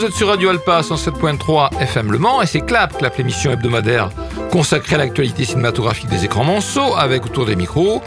[0.00, 4.08] Vous êtes sur Radio Alpa 107.3 FM Le Mans et c'est Clap, Clap l'émission hebdomadaire
[4.50, 8.00] consacrée à l'actualité cinématographique des écrans monceaux avec autour des micros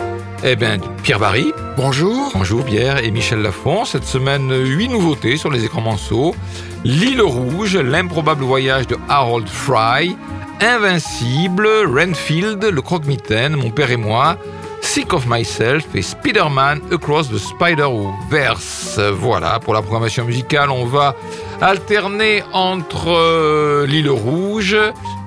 [0.43, 1.53] eh bien, Pierre Barry.
[1.77, 2.31] Bonjour.
[2.33, 3.85] Bonjour Pierre et Michel Lafont.
[3.85, 6.33] Cette semaine, huit nouveautés sur les écrans monceaux.
[6.83, 10.17] L'île rouge, l'improbable voyage de Harold Fry,
[10.61, 14.39] Invincible, Renfield, Le Croque-Mitaine, Mon Père et moi,
[14.81, 18.99] Sick of Myself et Spider-Man Across the Spider-Verse.
[19.13, 21.15] Voilà, pour la programmation musicale, on va
[21.61, 24.77] alterner entre euh, l'île rouge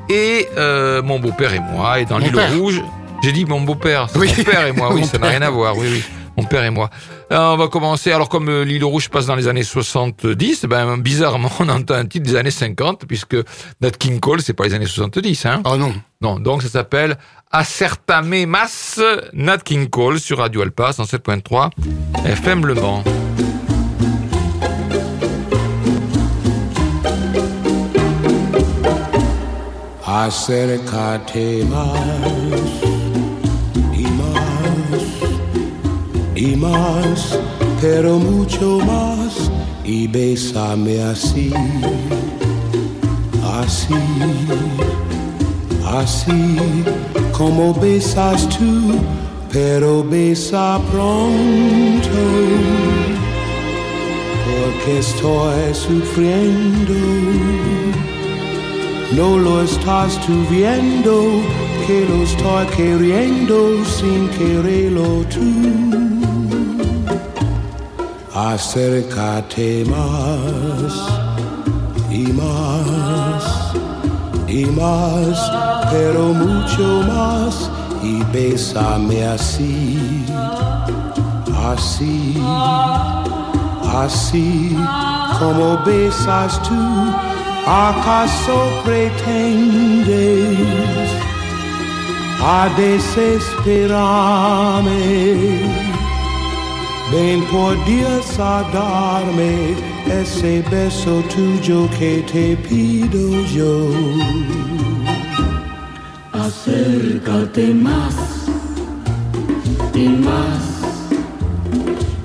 [0.08, 2.00] et euh, Mon beau-père et moi.
[2.00, 2.82] Et dans l'île rouge,
[3.22, 5.76] j'ai dit mon beau-père, c'est mon père et moi, oui, ça n'a rien à voir,
[5.76, 6.04] oui, oui.
[6.36, 6.90] Mon père et moi.
[7.32, 8.12] Euh, on va commencer.
[8.12, 12.26] Alors, comme l'île rouge passe dans les années 70, ben, bizarrement, on entend un titre
[12.26, 13.36] des années 50, puisque
[13.80, 15.62] Nat King Cole, c'est pas les années 70, hein.
[15.64, 15.94] Oh non.
[16.20, 17.16] Non, donc ça s'appelle
[17.50, 19.00] Acertame Mas,
[19.32, 21.70] Nat King Cole sur Radio Alpa 107.3
[22.26, 23.02] FM Le Mans.
[30.24, 32.96] Acércate más
[36.34, 37.38] y más,
[37.80, 39.50] pero mucho más,
[39.84, 41.52] y bésame así,
[43.58, 43.94] así,
[45.86, 46.56] así,
[47.32, 48.98] como besas tú,
[49.52, 52.22] pero besa pronto,
[54.44, 57.65] porque estoy sufriendo.
[59.12, 61.42] No lo estás tú viendo,
[61.86, 65.86] que lo estoy queriendo sin quererlo tú
[68.36, 70.92] acércate más
[72.10, 73.72] y más
[74.46, 75.52] y más,
[75.90, 77.70] pero mucho más
[78.02, 80.24] y bésame así,
[81.66, 82.38] así,
[83.82, 84.76] así
[85.38, 87.25] como besas tú.
[87.66, 90.60] ¿Acaso pretendes
[92.40, 94.92] a desesperarme?
[97.10, 99.74] Ven por Dios a darme
[100.06, 103.90] ese beso tuyo que te pido yo.
[106.32, 108.14] Acércate más
[109.92, 110.62] y más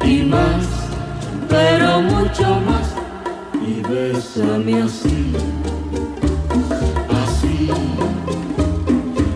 [0.06, 0.68] y más,
[1.50, 2.81] pero mucho más
[3.92, 5.34] bésame así,
[7.22, 7.70] así,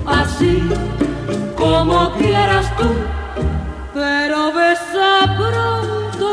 [0.06, 0.62] así
[1.58, 2.86] como quieras tú
[3.96, 6.32] pero besa pronto,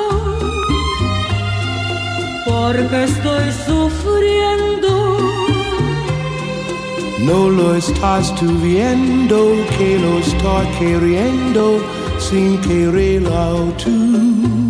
[2.45, 4.93] porque estoy sufriendo.
[7.21, 11.79] No lo estás tú viendo, que lo estoy queriendo
[12.19, 14.62] sin quererlo tú.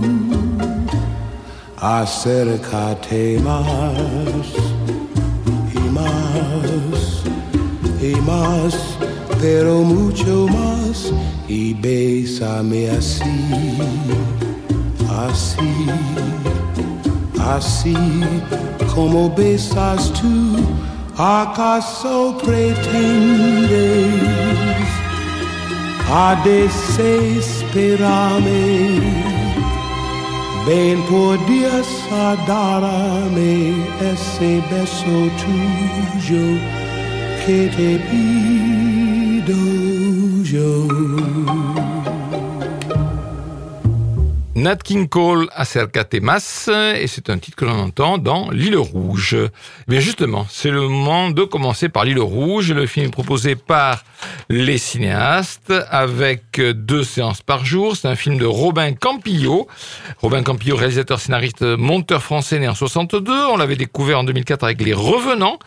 [1.82, 4.54] Acércate más
[5.74, 7.24] y más
[8.00, 8.96] y más,
[9.40, 11.12] pero mucho más
[11.48, 13.24] y bésame así,
[15.26, 15.88] así,
[17.40, 17.96] así
[18.94, 20.58] como besas tú.
[21.18, 23.72] ¿Acaso pretendes
[26.08, 29.31] a desesperarme?
[30.64, 33.74] Ben podia saudar-me
[34.12, 36.46] esse beso tuyo
[37.44, 39.58] que te pido
[40.44, 41.61] yo.
[44.62, 49.36] Nat King Cole, Acercate et c'est un titre que l'on entend dans L'île rouge.
[49.36, 54.04] Eh bien justement, c'est le moment de commencer par L'île rouge, le film proposé par
[54.48, 57.96] les cinéastes avec deux séances par jour.
[57.96, 59.66] C'est un film de Robin Campillo.
[60.18, 63.32] Robin Campillo, réalisateur, scénariste, monteur français né en 62.
[63.46, 65.58] On l'avait découvert en 2004 avec Les Revenants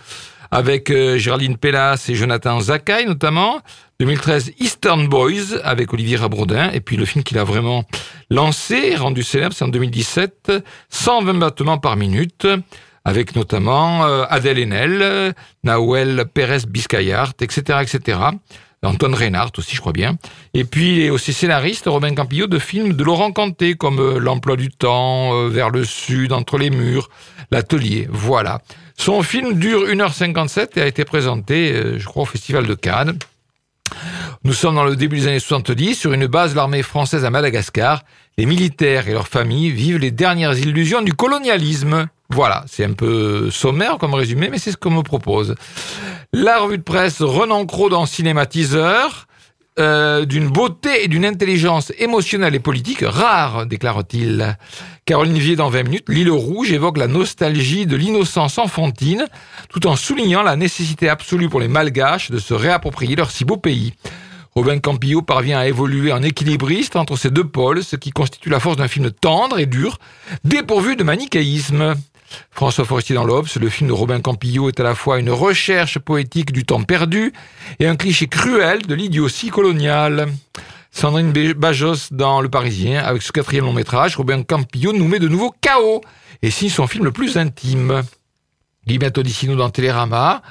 [0.51, 3.61] avec euh, Géraldine Pellas et Jonathan Zakai notamment.
[3.99, 6.71] 2013, Eastern Boys avec Olivier Rabrodin.
[6.71, 7.85] Et puis le film qu'il a vraiment
[8.29, 10.51] lancé, rendu célèbre, c'est en 2017,
[10.89, 12.47] 120 battements par minute,
[13.05, 15.33] avec notamment euh, Adèle Haenel,
[15.63, 18.19] Nawel Pérez Biscayart, etc., etc.
[18.85, 20.17] Antoine Reinhardt aussi, je crois bien.
[20.53, 24.19] Et puis, il est aussi scénariste, Robin Campillo, de films de Laurent Canté, comme euh,
[24.19, 27.09] L'emploi du temps, Vers le sud, Entre les murs,
[27.51, 28.07] L'atelier.
[28.09, 28.61] Voilà.
[28.97, 33.17] Son film dure 1h57 et a été présenté, euh, je crois, au Festival de Cannes.
[34.43, 37.29] Nous sommes dans le début des années 70, sur une base de l'armée française à
[37.29, 38.03] Madagascar.
[38.37, 42.07] Les militaires et leurs familles vivent les dernières illusions du colonialisme.
[42.29, 45.55] Voilà, c'est un peu sommaire comme résumé, mais c'est ce qu'on me propose.
[46.33, 49.27] La revue de presse Renan Cros dans Cinématiseur.
[49.77, 54.57] euh, d'une beauté et d'une intelligence émotionnelle et politique rare, déclare-t-il.
[55.05, 59.25] Caroline Vier, dans 20 minutes, L'île rouge évoque la nostalgie de l'innocence enfantine,
[59.69, 63.57] tout en soulignant la nécessité absolue pour les malgaches de se réapproprier leur si beau
[63.57, 63.93] pays.
[64.55, 68.61] Robin Campillo parvient à évoluer en équilibriste entre ces deux pôles, ce qui constitue la
[68.61, 69.97] force d'un film tendre et dur,
[70.45, 71.95] dépourvu de manichéisme.
[72.51, 75.99] François Forestier dans l'Obs, le film de Robin Campillo est à la fois une recherche
[75.99, 77.33] poétique du temps perdu
[77.79, 80.27] et un cliché cruel de l'idiotie coloniale.
[80.91, 85.27] Sandrine Bajos dans Le Parisien, avec ce quatrième long métrage, Robin Campillo nous met de
[85.27, 86.01] nouveau chaos
[86.41, 88.03] et signe son film le plus intime.
[88.87, 90.41] Guy Odissino dans Télérama,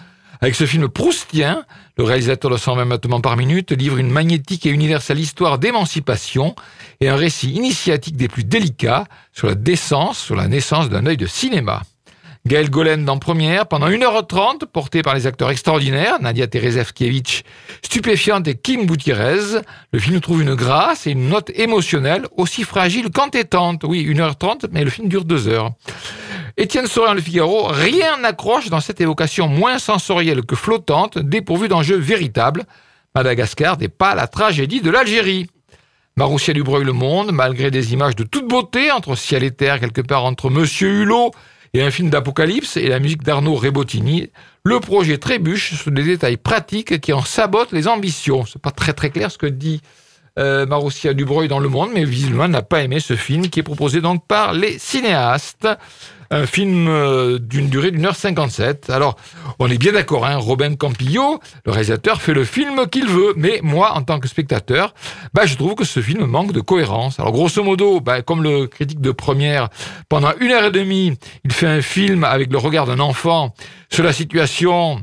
[0.45, 1.65] avec ce film proustien,
[1.97, 6.55] le réalisateur de 120 battements par minute livre une magnétique et universelle histoire d'émancipation
[7.01, 11.17] et un récit initiatique des plus délicats sur la décence, sur la naissance d'un œil
[11.17, 11.81] de cinéma.
[12.47, 17.43] Gaël Golen dans Première, pendant 1h30, porté par les acteurs extraordinaires, Nadia Terezevkiewicz,
[17.81, 19.63] stupéfiante et Kim Gutiérrez,
[19.93, 23.85] le film trouve une grâce et une note émotionnelle aussi fragile qu'entêtante.
[23.85, 25.71] Oui, 1h30, mais le film dure 2 heures.
[26.57, 31.97] Étienne Sorin Le Figaro, rien n'accroche dans cette évocation moins sensorielle que flottante, dépourvue d'enjeux
[31.97, 32.65] véritables.
[33.17, 35.49] Madagascar n'est pas la tragédie de l'Algérie.
[36.17, 40.01] Maroussia Dubreuil Le Monde, malgré des images de toute beauté entre ciel et terre, quelque
[40.01, 41.33] part entre Monsieur Hulot
[41.73, 44.31] et un film d'apocalypse et la musique d'Arnaud Rebottini,
[44.63, 48.47] le projet trébuche sur des détails pratiques qui en sabotent les ambitions.
[48.47, 49.81] C'est pas très très clair ce que dit
[50.39, 53.65] euh, Maroussia Dubreuil dans Le Monde, mais visiblement n'a pas aimé ce film qui est
[53.65, 55.67] proposé donc par les cinéastes
[56.31, 58.91] un film euh, d'une durée d'une heure cinquante-sept.
[58.91, 59.17] Alors,
[59.59, 63.61] on est bien d'accord, hein, Robin Campillo, le réalisateur, fait le film qu'il veut, mais
[63.63, 64.95] moi, en tant que spectateur,
[65.33, 67.21] bah, je trouve que ce film manque de cohérence.
[67.21, 69.69] Alors, grosso modo, bah, comme le critique de première,
[70.09, 73.55] pendant une heure et demie, il fait un film avec le regard d'un enfant
[73.91, 75.01] sur la situation,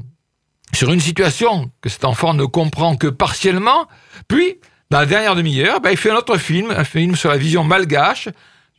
[0.73, 3.87] sur une situation que cet enfant ne comprend que partiellement,
[4.27, 4.57] puis,
[4.89, 7.63] dans la dernière demi-heure, bah, il fait un autre film, un film sur la vision
[7.63, 8.27] malgache,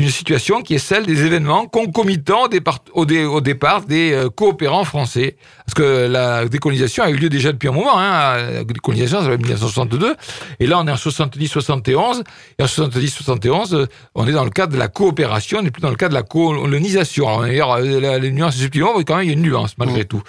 [0.02, 2.49] une situation qui est celle des événements concomitants
[2.93, 5.37] au, au, départ des euh, coopérants français.
[5.64, 7.99] Parce que la décolonisation a eu lieu déjà depuis un moment.
[7.99, 8.37] Hein.
[8.37, 10.16] La décolonisation, c'est en 1962.
[10.60, 12.22] Et là, on est en 70-71.
[12.58, 15.82] Et en 70-71, euh, on est dans le cadre de la coopération, on n'est plus
[15.82, 17.43] dans le cadre de la colonisation.
[17.43, 20.02] D'ailleurs, euh, la, les nuances subtilement, mais quand même, il y a une nuance, malgré
[20.02, 20.06] mmh.
[20.06, 20.22] tout.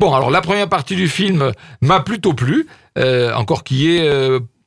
[0.00, 2.66] Bon, alors, la première partie du film m'a plutôt plu.
[2.98, 4.10] Euh, encore qui est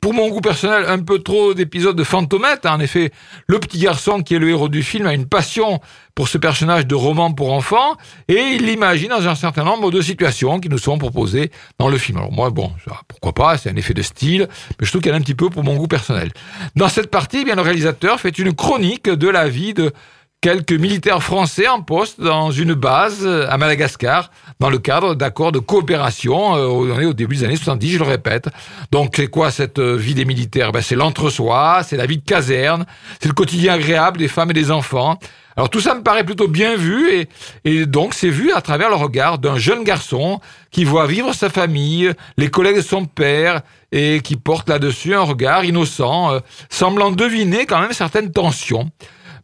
[0.03, 2.69] pour mon goût personnel, un peu trop d'épisodes de fantomètre.
[2.69, 3.11] En effet,
[3.47, 5.79] le petit garçon qui est le héros du film a une passion
[6.13, 7.95] pour ce personnage de roman pour enfants
[8.27, 11.97] et il l'imagine dans un certain nombre de situations qui nous sont proposées dans le
[11.97, 12.17] film.
[12.17, 12.73] Alors moi, bon,
[13.07, 15.35] pourquoi pas, c'est un effet de style, mais je trouve qu'il y a un petit
[15.35, 16.33] peu pour mon goût personnel.
[16.75, 19.93] Dans cette partie, eh bien, le réalisateur fait une chronique de la vie de
[20.43, 24.29] quelques militaires français en poste dans une base à Madagascar
[24.59, 26.57] dans le cadre d'accords de coopération.
[26.57, 28.49] Euh, on est au début des années 70, je le répète.
[28.91, 30.73] Donc c'est quoi cette euh, vie des militaires?
[30.73, 32.85] Ben, C'est l'entre-soi, c'est la vie de caserne,
[33.21, 35.17] c'est le quotidien agréable des femmes et des enfants.
[35.55, 37.29] Alors tout ça me paraît plutôt bien vu et,
[37.63, 40.41] et donc c'est vu à travers le regard d'un jeune garçon
[40.71, 43.61] qui voit vivre sa famille, les collègues de son père
[43.93, 46.39] et qui porte là-dessus un regard innocent, euh,
[46.69, 48.89] semblant deviner quand même certaines tensions.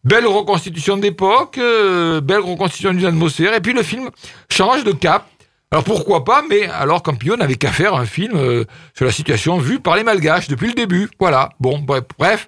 [0.03, 4.09] Belle reconstitution d'époque, euh, belle reconstitution d'une atmosphère, et puis le film
[4.49, 5.27] change de cap.
[5.71, 8.63] Alors pourquoi pas, mais alors Campillo n'avait qu'à faire un film euh,
[8.95, 11.09] sur la situation vue par les Malgaches depuis le début.
[11.19, 11.85] Voilà, bon,
[12.17, 12.47] bref,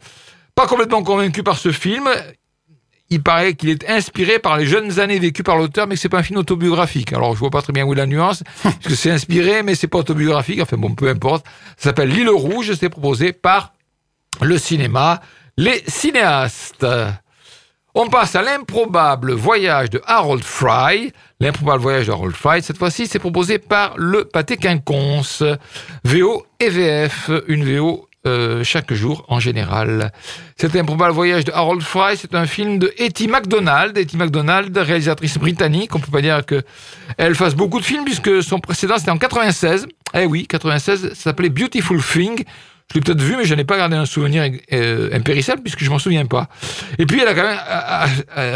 [0.56, 2.10] pas complètement convaincu par ce film.
[3.10, 6.10] Il paraît qu'il est inspiré par les jeunes années vécues par l'auteur, mais que c'est
[6.10, 7.12] pas un film autobiographique.
[7.12, 9.76] Alors je vois pas très bien où est la nuance, parce que c'est inspiré, mais
[9.76, 10.62] c'est pas autobiographique.
[10.62, 11.46] Enfin bon, peu importe.
[11.78, 13.74] Ça s'appelle L'île rouge, c'est proposé par
[14.42, 15.20] le cinéma,
[15.58, 16.86] les cinéastes.
[17.94, 21.12] On passe à l'improbable voyage de Harold Fry.
[21.42, 25.44] L'improbable voyage de Harold Fry, cette fois-ci, c'est proposé par le Pâté Quinconce.
[26.06, 30.14] VO et VF, une VO euh, chaque jour en général.
[30.56, 33.98] Cet improbable voyage de Harold Fry, c'est un film de Etty MacDonald.
[33.98, 35.94] Etty MacDonald, réalisatrice britannique.
[35.94, 36.62] On peut pas dire que
[37.18, 39.88] elle fasse beaucoup de films puisque son précédent c'était en 96.
[40.14, 42.46] Eh oui, 96, ça s'appelait Beautiful Thing.
[42.92, 44.44] Je l'ai peut-être vu, mais je n'ai pas gardé un souvenir
[44.74, 46.50] euh, impérissable puisque je m'en souviens pas.
[47.00, 47.58] Et puis elle a quand même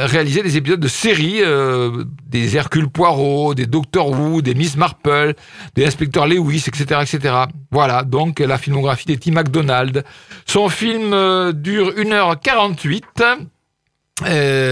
[0.07, 5.35] réalisé des épisodes de séries, euh, des Hercule Poirot, des Doctor Who, des Miss Marple,
[5.75, 7.33] des Inspecteurs Lewis, etc., etc.
[7.71, 10.03] Voilà, donc la filmographie d'Etty MacDonald.
[10.45, 13.39] Son film euh, dure 1h48.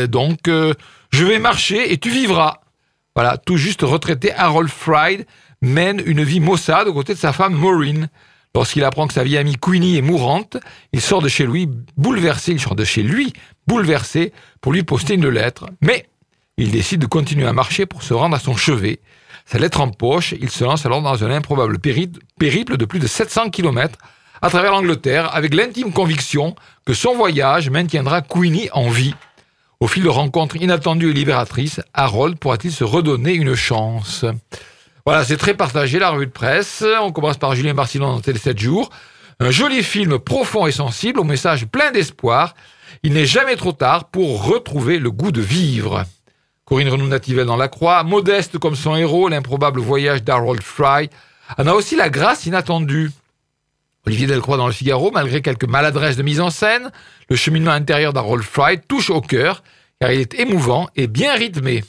[0.08, 2.60] donc, je vais marcher et tu vivras.
[3.16, 5.26] Voilà, tout juste retraité, Harold Fried
[5.62, 8.10] mène une vie maussade aux côtés de sa femme Maureen.
[8.56, 10.58] Lorsqu'il apprend que sa vieille amie Queenie est mourante,
[10.92, 11.68] il sort de chez lui
[11.98, 13.34] bouleversé, il sort de chez lui
[13.66, 14.32] bouleversé
[14.62, 15.66] pour lui poster une lettre.
[15.82, 16.06] Mais
[16.58, 19.00] il décide de continuer à marcher pour se rendre à son chevet.
[19.46, 23.08] Sa lettre en poche, il se lance alors dans un improbable périple de plus de
[23.08, 23.98] 700 km
[24.44, 26.56] à travers l'Angleterre avec l'intime conviction
[26.86, 29.16] que son voyage maintiendra Queenie en vie.
[29.80, 34.26] Au fil de rencontres inattendues et libératrices, Harold pourra-t-il se redonner une chance?
[35.06, 36.82] Voilà, c'est très partagé la revue de presse.
[37.02, 38.90] On commence par Julien Barcillon dans Télé 7 jours.
[39.42, 42.56] Un joli film profond et sensible, au message plein d'espoir.
[43.04, 46.06] Il n'est jamais trop tard pour retrouver le goût de vivre.
[46.64, 51.10] Corinne Renou-Nativelle dans La Croix, modeste comme son héros, l'improbable voyage d'Harold Fry,
[51.58, 53.12] en a aussi la grâce inattendue.
[54.08, 56.92] Olivier Delcroix dans Le Figaro, malgré quelques maladresses de mise en scène,
[57.30, 59.64] le cheminement intérieur d'Harold Fry touche au cœur,
[60.00, 61.84] car il est émouvant et bien rythmé.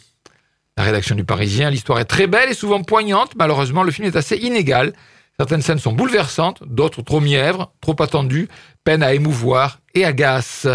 [0.76, 4.16] La rédaction du Parisien, l'histoire est très belle et souvent poignante, malheureusement le film est
[4.16, 4.92] assez inégal.
[5.38, 8.48] Certaines scènes sont bouleversantes, d'autres trop mièvres, trop attendues,
[8.82, 10.68] peinent à émouvoir et agacent.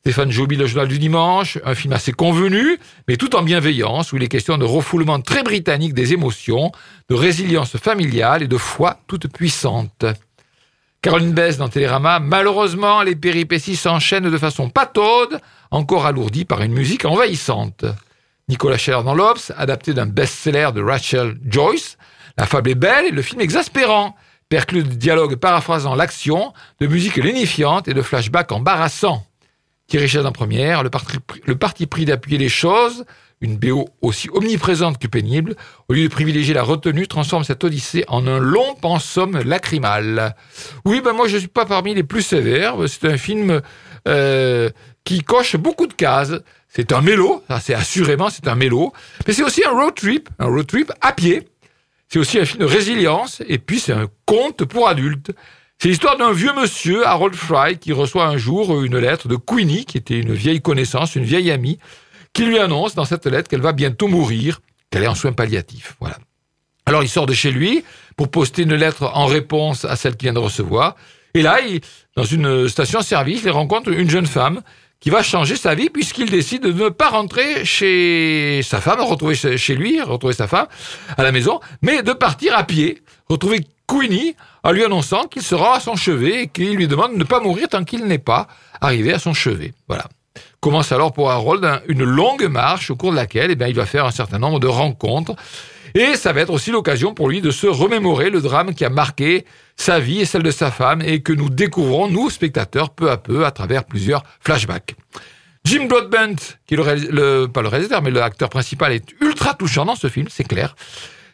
[0.00, 4.16] Stéphane Joby, Le Journal du Dimanche, un film assez convenu, mais tout en bienveillance, où
[4.16, 6.72] il est question de refoulement très britannique des émotions,
[7.08, 10.06] de résilience familiale et de foi toute puissante.
[11.02, 15.38] Caroline Bess dans Télérama, malheureusement, les péripéties s'enchaînent de façon pataude,
[15.70, 17.84] encore alourdies par une musique envahissante.
[18.50, 21.96] Nicolas Scheller dans l'Obs, adapté d'un best-seller de Rachel Joyce,
[22.36, 24.16] la fable est belle et le film exaspérant,
[24.48, 29.24] perclus de dialogues paraphrasant l'action, de musique lénifiante et de flashbacks embarrassants.
[29.86, 33.04] Thierry Richard en première, le parti, le parti pris d'appuyer les choses,
[33.40, 35.54] une BO aussi omniprésente que pénible,
[35.88, 40.34] au lieu de privilégier la retenue, transforme cette odyssée en un long pensum lacrymal.
[40.84, 43.62] Oui, ben moi je ne suis pas parmi les plus sévères, c'est un film
[44.08, 44.70] euh,
[45.04, 46.34] qui coche beaucoup de cases.
[46.72, 48.92] C'est un mélo, c'est assurément c'est un mélo,
[49.26, 51.48] mais c'est aussi un road trip, un road trip à pied.
[52.08, 55.32] C'est aussi un film de résilience, et puis c'est un conte pour adultes.
[55.78, 59.84] C'est l'histoire d'un vieux monsieur, Harold Fry, qui reçoit un jour une lettre de Queenie,
[59.84, 61.78] qui était une vieille connaissance, une vieille amie,
[62.32, 64.60] qui lui annonce dans cette lettre qu'elle va bientôt mourir,
[64.90, 65.96] qu'elle est en soins palliatifs.
[66.00, 66.18] Voilà.
[66.86, 67.84] Alors il sort de chez lui
[68.16, 70.96] pour poster une lettre en réponse à celle qu'il vient de recevoir.
[71.34, 71.58] Et là,
[72.16, 74.62] dans une station-service, il rencontre une jeune femme
[75.00, 79.34] qui va changer sa vie puisqu'il décide de ne pas rentrer chez sa femme, retrouver
[79.34, 80.66] chez lui, retrouver sa femme
[81.16, 85.76] à la maison, mais de partir à pied, retrouver Queenie en lui annonçant qu'il sera
[85.76, 88.46] à son chevet et qu'il lui demande de ne pas mourir tant qu'il n'est pas
[88.80, 89.72] arrivé à son chevet.
[89.88, 90.04] Voilà.
[90.60, 93.86] Commence alors pour Harold une longue marche au cours de laquelle eh bien, il va
[93.86, 95.34] faire un certain nombre de rencontres.
[95.94, 98.90] Et ça va être aussi l'occasion pour lui de se remémorer le drame qui a
[98.90, 99.44] marqué
[99.76, 103.16] sa vie et celle de sa femme et que nous découvrons, nous, spectateurs, peu à
[103.16, 104.94] peu à travers plusieurs flashbacks.
[105.64, 109.84] Jim Broadbent, qui est le, le, pas le réalisateur, mais l'acteur principal, est ultra touchant
[109.84, 110.74] dans ce film, c'est clair.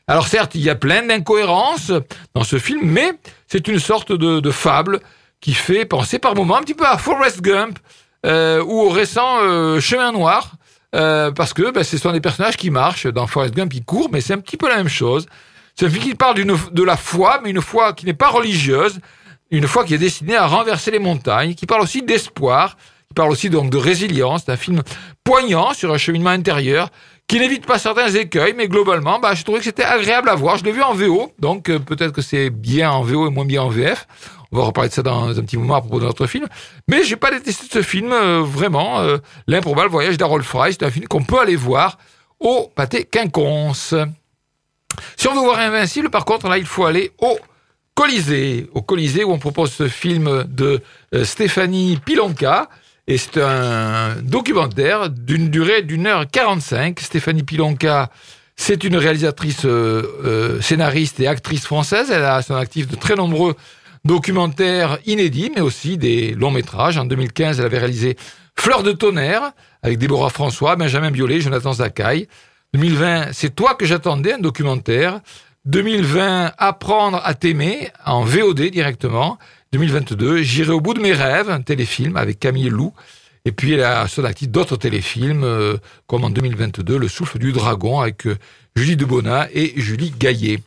[0.08, 1.92] Alors certes, il y a plein d'incohérences
[2.34, 3.12] dans ce film, mais
[3.48, 5.00] c'est une sorte de, de, fable
[5.40, 7.78] qui fait penser par moments un petit peu à Forrest Gump
[8.24, 10.52] euh, ou au récent euh, Chemin Noir,
[10.96, 13.06] euh, parce que ben, ce sont des personnages qui marchent.
[13.06, 15.26] Dans Forrest Gump, ils courent, mais c'est un petit peu la même chose.
[15.74, 18.98] C'est un film qui parle de la foi, mais une foi qui n'est pas religieuse,
[19.50, 22.76] une foi qui est destinée à renverser les montagnes, qui parle aussi d'espoir,
[23.08, 24.44] qui parle aussi donc de résilience.
[24.46, 24.82] C'est un film
[25.22, 26.88] poignant sur un cheminement intérieur
[27.28, 30.56] qui n'évite pas certains écueils, mais globalement, bah, je trouvais que c'était agréable à voir.
[30.56, 33.44] Je l'ai vu en VO, donc euh, peut-être que c'est bien en VO et moins
[33.44, 34.06] bien en VF.
[34.52, 36.46] On va reparler de ça dans un petit moment à propos de notre film.
[36.88, 39.00] Mais j'ai pas détesté ce film, euh, vraiment.
[39.00, 41.98] Euh, L'improbable voyage d'Harold Fry, c'est un film qu'on peut aller voir
[42.40, 43.94] au pâté quinconce.
[45.16, 47.38] Si on veut voir Invincible, par contre, là, il faut aller au
[47.94, 48.68] Colisée.
[48.74, 50.82] Au Colisée, où on propose ce film de
[51.24, 52.68] Stéphanie Pilonka,
[53.08, 56.98] et c'est un documentaire d'une durée d'une heure 45.
[56.98, 58.10] Stéphanie Pilonka,
[58.56, 62.10] c'est une réalisatrice, euh, euh, scénariste et actrice française.
[62.10, 63.54] Elle a son actif de très nombreux
[64.06, 66.98] documentaires inédits, mais aussi des longs métrages.
[66.98, 68.16] En 2015, elle avait réalisé
[68.58, 72.26] Fleur de tonnerre avec Déborah François, Benjamin Biolay, Jonathan Zakaï.
[72.72, 75.20] 2020, c'est toi que j'attendais, un documentaire.
[75.66, 79.38] 2020, Apprendre à t'aimer en VOD directement.
[79.72, 82.92] 2022, J'irai au bout de mes rêves, un téléfilm avec Camille Lou.
[83.44, 88.00] Et puis elle a actif d'autres téléfilms, euh, comme en 2022, Le souffle du dragon
[88.00, 88.36] avec euh,
[88.74, 90.60] Julie Debona et Julie Gaillet.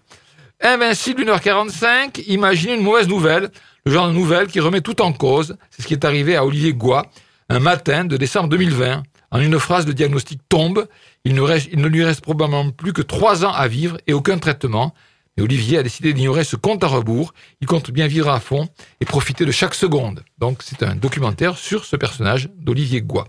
[0.61, 3.49] Invincible 1h45, imaginez une mauvaise nouvelle,
[3.85, 5.55] le genre de nouvelle qui remet tout en cause.
[5.69, 7.05] C'est ce qui est arrivé à Olivier Goua
[7.47, 9.03] un matin de décembre 2020.
[9.31, 10.85] En une phrase, le diagnostic tombe.
[11.23, 14.37] Il ne, il ne lui reste probablement plus que trois ans à vivre et aucun
[14.37, 14.93] traitement.
[15.39, 17.33] Olivier a décidé d'ignorer ce compte à rebours.
[17.61, 18.67] Il compte bien vivre à fond
[18.99, 20.23] et profiter de chaque seconde.
[20.39, 23.27] Donc c'est un documentaire sur ce personnage d'Olivier Goua.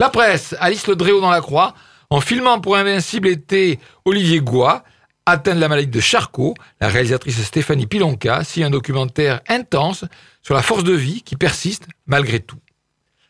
[0.00, 1.74] La presse, Alice Le Dréau dans la croix,
[2.08, 4.84] en filmant pour Invincible été Olivier Goua,
[5.26, 10.04] atteint de la maladie de Charcot, la réalisatrice Stéphanie Pilonka signe un documentaire intense
[10.42, 12.58] sur la force de vie qui persiste malgré tout.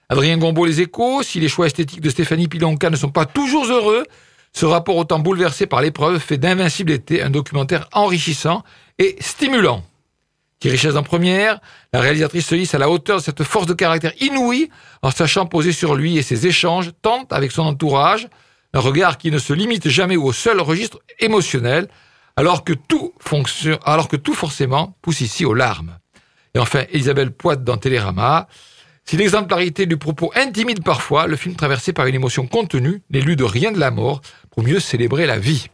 [0.09, 3.65] Adrien Gombeau, Les Échos, si les choix esthétiques de Stéphanie Pilonka ne sont pas toujours
[3.65, 4.05] heureux,
[4.53, 8.63] ce rapport autant bouleversé par l'épreuve fait d'Invincible été un documentaire enrichissant
[8.99, 9.83] et stimulant.
[10.63, 11.61] richesse en première,
[11.93, 14.71] la réalisatrice se hisse à la hauteur de cette force de caractère inouïe
[15.03, 18.29] en sachant poser sur lui et ses échanges, tant avec son entourage,
[18.77, 21.89] un regard qui ne se limite jamais au seul registre émotionnel,
[22.37, 23.15] alors que tout
[23.87, 25.99] alors que tout forcément pousse ici aux larmes.
[26.55, 28.49] Et enfin, Elisabeth Poite dans Télérama.
[29.07, 33.35] Si l'exemplarité du propos intimide parfois, le film traversé par une émotion contenue n'est lu
[33.35, 35.69] de rien de la mort pour mieux célébrer la vie.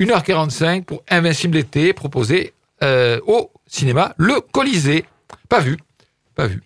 [0.00, 5.04] 1h45 pour Invincible été, proposé euh, au cinéma Le Colisée.
[5.48, 5.76] Pas vu,
[6.34, 6.62] pas vu.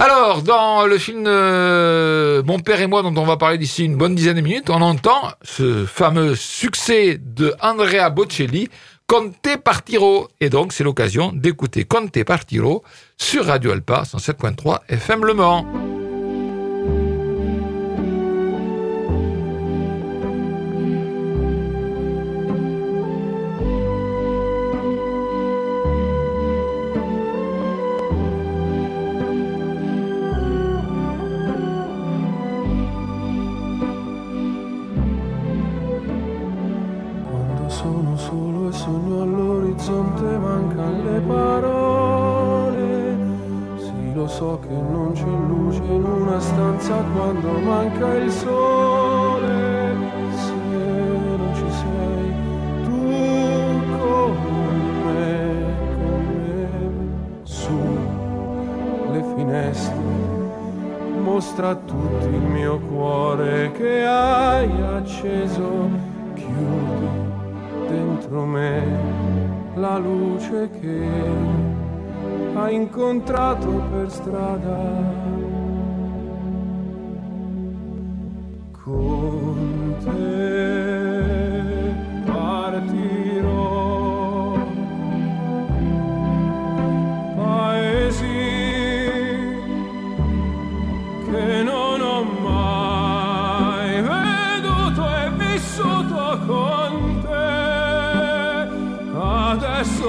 [0.00, 3.96] Alors, dans le film euh, Mon père et moi, dont on va parler d'ici une
[3.96, 8.68] bonne dizaine de minutes, on entend ce fameux succès de Andrea Bocelli,
[9.08, 10.28] Conte Partiro.
[10.40, 12.84] Et donc, c'est l'occasion d'écouter Conte Partiro
[13.16, 15.97] sur Radio Alpa 107.3 FM Le Mans.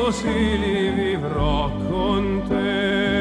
[0.10, 3.19] così li vivrò con te.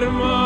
[0.00, 0.37] hermano.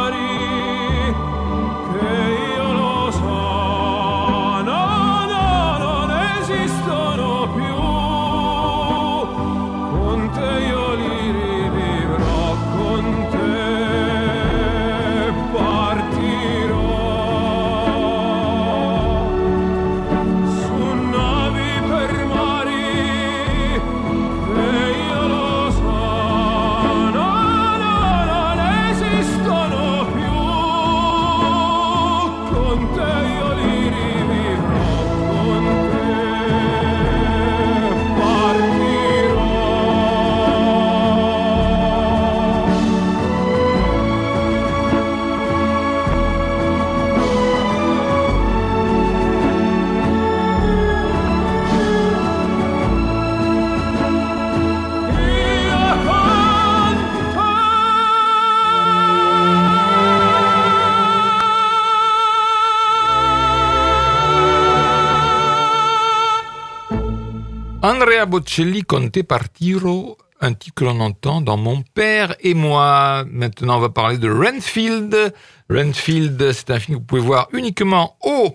[68.02, 73.24] Andrea Bocelli Conte Partiro, un titre que l'on entend dans Mon père et moi.
[73.30, 75.32] Maintenant, on va parler de Renfield.
[75.70, 78.52] Renfield, c'est un film que vous pouvez voir uniquement au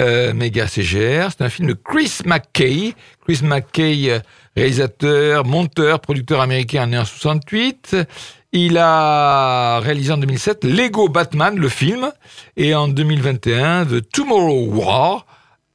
[0.00, 1.28] euh, méga CGR.
[1.30, 2.94] C'est un film de Chris McKay.
[3.24, 4.18] Chris McKay, euh,
[4.56, 7.96] réalisateur, monteur, producteur américain en 68.
[8.50, 12.10] Il a réalisé en 2007 Lego Batman, le film,
[12.56, 15.24] et en 2021 The Tomorrow War,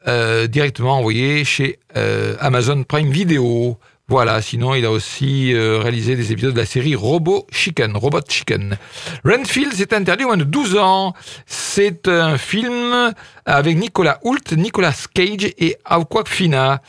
[0.07, 3.77] euh, directement envoyé chez euh, Amazon Prime Video.
[4.09, 8.19] Voilà, sinon il a aussi euh, réalisé des épisodes de la série Robot Chicken, Robot
[8.27, 8.77] Chicken.
[9.23, 11.13] Renfield s'est interdit au moins de 12 ans.
[11.45, 13.13] C'est un film
[13.45, 16.81] avec Nicolas Hoult, Nicolas Cage et Awkwafina.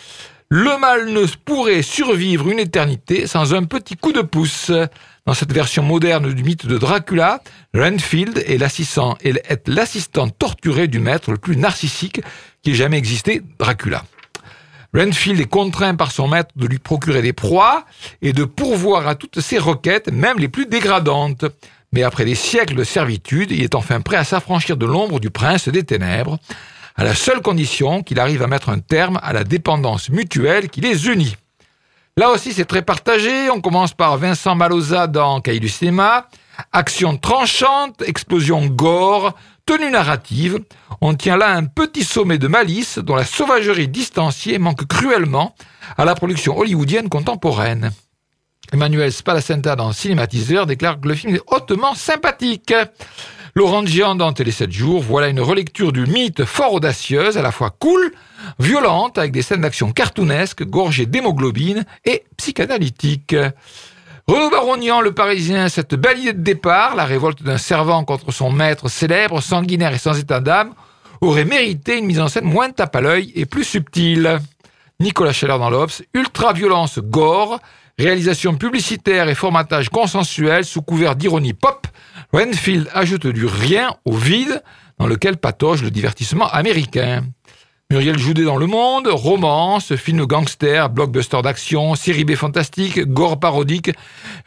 [0.48, 4.72] Le mal ne pourrait survivre une éternité sans un petit coup de pouce.
[5.27, 7.41] Dans cette version moderne du mythe de Dracula,
[7.75, 12.21] Renfield est l'assistant, est l'assistant torturé du maître le plus narcissique
[12.63, 14.05] qui ait jamais existé, Dracula.
[14.95, 17.87] Renfield est contraint par son maître de lui procurer des proies
[18.21, 21.47] et de pourvoir à toutes ses requêtes, même les plus dégradantes.
[21.93, 25.31] Mais après des siècles de servitude, il est enfin prêt à s'affranchir de l'ombre du
[25.31, 26.39] prince des ténèbres,
[26.97, 30.83] à la seule condition qu'il arrive à mettre un terme à la dépendance mutuelle qui
[30.83, 31.35] les unit.
[32.16, 33.50] Là aussi, c'est très partagé.
[33.50, 36.29] On commence par Vincent Maloza dans Cahiers du cinéma.
[36.70, 39.33] Action tranchante, explosion gore,
[39.66, 40.61] tenue narrative.
[41.00, 45.57] On tient là un petit sommet de malice dont la sauvagerie distanciée manque cruellement
[45.98, 47.90] à la production hollywoodienne contemporaine.
[48.72, 52.72] Emmanuel Spalacenta dans Cinématiseur déclare que le film est hautement sympathique.
[53.57, 57.53] Laurent Gian dans Télé 7 jours, voilà une relecture du mythe fort audacieuse, à la
[57.53, 58.12] fois cool,
[58.59, 63.37] violente, avec des scènes d'action cartoonesques, gorgées d'hémoglobine et psychanalytiques.
[64.27, 68.51] Renaud Barognan, le Parisien, cette belle idée de départ, la révolte d'un servant contre son
[68.51, 70.75] maître célèbre, sanguinaire et sans état d'âme,
[71.21, 74.40] aurait mérité une mise en scène moins tape à l'œil et plus subtile.
[74.99, 77.61] Nicolas Scheller dans l'Obs, ultra-violence gore,
[77.99, 81.87] réalisation publicitaire et formatage consensuel sous couvert d'ironie pop,
[82.33, 84.63] Renfield ajoute du rien au vide
[84.99, 87.25] dans lequel patauge le divertissement américain.
[87.91, 93.91] Muriel Joudet dans Le Monde, romance, film gangster, blockbuster d'action, série B fantastique, gore parodique.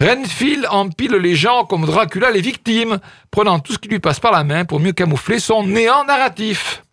[0.02, 4.32] Renfield empile les gens comme Dracula les victimes, prenant tout ce qui lui passe par
[4.32, 6.84] la main pour mieux camoufler son néant narratif.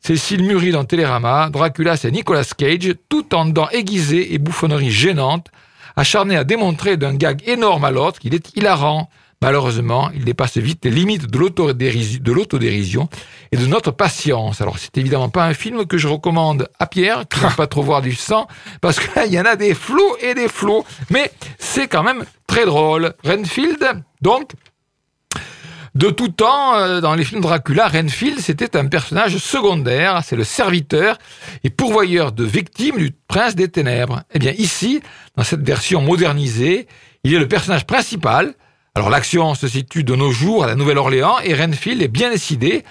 [0.00, 5.48] Cécile Murie dans Télérama, Dracula c'est Nicolas Cage, tout en dents aiguisées et bouffonneries gênantes,
[5.96, 9.08] acharné à démontrer d'un gag énorme à l'autre qu'il est hilarant.
[9.42, 13.08] Malheureusement, il dépasse vite les limites de l'autodérision
[13.52, 14.62] et de notre patience.
[14.62, 18.00] Alors, c'est évidemment pas un film que je recommande à Pierre, qui pas trop voir
[18.00, 18.46] du sang,
[18.80, 20.86] parce que il y en a des flots et des flots.
[21.10, 23.12] Mais c'est quand même très drôle.
[23.24, 24.52] Renfield, donc,
[25.96, 30.44] de tout temps, euh, dans les films Dracula, Renfield, c'était un personnage secondaire, c'est le
[30.44, 31.16] serviteur
[31.64, 34.22] et pourvoyeur de victimes du prince des ténèbres.
[34.34, 35.00] Eh bien, ici,
[35.36, 36.86] dans cette version modernisée,
[37.24, 38.52] il est le personnage principal,
[38.94, 42.84] alors l'action se situe de nos jours à la Nouvelle-Orléans et Renfield est bien décidé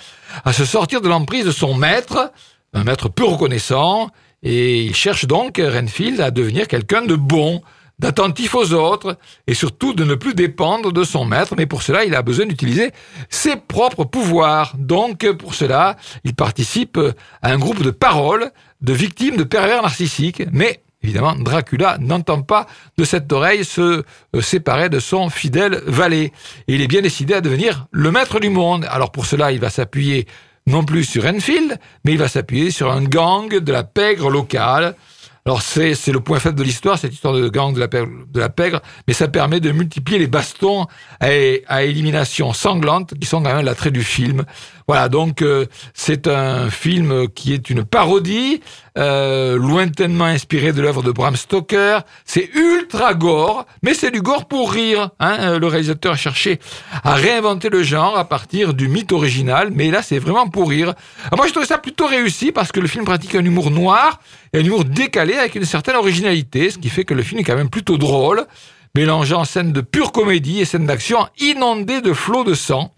[0.43, 2.31] à se sortir de l'emprise de son maître,
[2.73, 4.09] un maître peu reconnaissant,
[4.41, 7.61] et il cherche donc, Renfield, à devenir quelqu'un de bon,
[7.99, 12.03] d'attentif aux autres, et surtout de ne plus dépendre de son maître, mais pour cela,
[12.05, 12.91] il a besoin d'utiliser
[13.29, 14.73] ses propres pouvoirs.
[14.77, 16.99] Donc, pour cela, il participe
[17.41, 22.65] à un groupe de paroles de victimes de pervers narcissiques, mais Évidemment, Dracula n'entend pas
[22.97, 24.01] de cette oreille se
[24.35, 26.31] euh, séparer de son fidèle valet.
[26.67, 28.87] Et il est bien décidé à devenir le maître du monde.
[28.89, 30.25] Alors pour cela, il va s'appuyer
[30.65, 34.95] non plus sur Enfield, mais il va s'appuyer sur un gang de la pègre locale.
[35.47, 38.39] Alors c'est le point faible de l'histoire, cette histoire de gang de la, pègre, de
[38.39, 40.87] la pègre, mais ça permet de multiplier les bastons
[41.19, 41.27] à,
[41.67, 44.45] à élimination sanglante qui sont quand même l'attrait du film.
[44.87, 48.61] Voilà, donc euh, c'est un film qui est une parodie,
[48.99, 52.01] euh, lointainement inspiré de l'œuvre de Bram Stoker.
[52.23, 55.09] C'est ultra gore, mais c'est du gore pour rire.
[55.19, 55.37] Hein.
[55.39, 56.59] Euh, le réalisateur a cherché
[57.03, 60.93] à réinventer le genre à partir du mythe original, mais là c'est vraiment pour rire.
[61.25, 64.19] Alors moi je trouve ça plutôt réussi parce que le film pratique un humour noir
[64.53, 67.43] et un humour décalé avec une certaine originalité, ce qui fait que le film est
[67.43, 68.45] quand même plutôt drôle,
[68.93, 72.93] mélangeant scènes de pure comédie et scènes d'action inondées de flots de sang.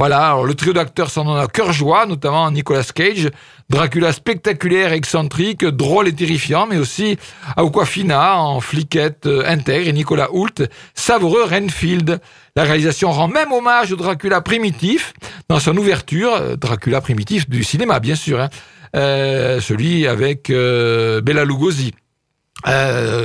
[0.00, 3.28] Voilà, alors le trio d'acteurs s'en donne à cœur joie, notamment Nicolas Cage,
[3.68, 7.18] Dracula spectaculaire, excentrique, drôle et terrifiant, mais aussi
[7.54, 12.18] Aquafina en fliquette euh, intègre et Nicolas Hoult, savoureux Renfield.
[12.56, 15.12] La réalisation rend même hommage au Dracula primitif
[15.50, 18.48] dans son ouverture, euh, Dracula primitif du cinéma bien sûr, hein,
[18.96, 21.92] euh, celui avec euh, Bela Lugosi.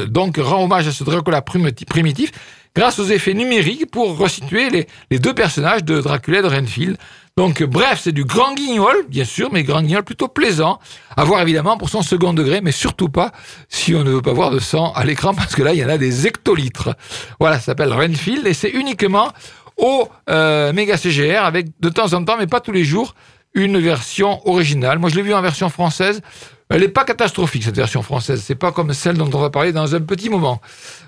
[0.10, 2.32] Donc rend hommage à ce Dracula primitif
[2.76, 4.70] grâce aux effets numériques pour resituer
[5.10, 6.98] les, deux personnages de Dracula et de Renfield.
[7.38, 10.80] Donc bref, c'est du grand guignol, bien sûr, mais grand guignol plutôt plaisant,
[11.18, 13.32] à voir évidemment pour son second degré, mais surtout pas
[13.68, 15.86] si on ne veut pas voir de sang à l'écran, parce que là, il y
[15.86, 16.96] en a des hectolitres.
[17.40, 19.32] Voilà, ça s'appelle Renfield, et c'est uniquement
[19.78, 23.16] au euh, méga CGR, avec de temps en temps, mais pas tous les jours,
[23.54, 25.00] une version originale.
[25.00, 26.22] Moi, je l'ai vu en version française.
[26.70, 28.42] Elle n'est pas catastrophique, cette version française.
[28.44, 30.62] C'est pas comme celle dont on va parler dans un petit moment.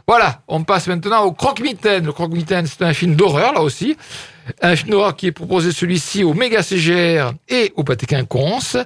[0.07, 2.05] Voilà, on passe maintenant au Croque-Mitaine.
[2.05, 3.97] Le Croque-Mitaine, c'est un film d'horreur, là aussi.
[4.61, 8.77] Un film d'horreur qui est proposé, celui-ci, au Méga CGR et au Pâté Quinconce.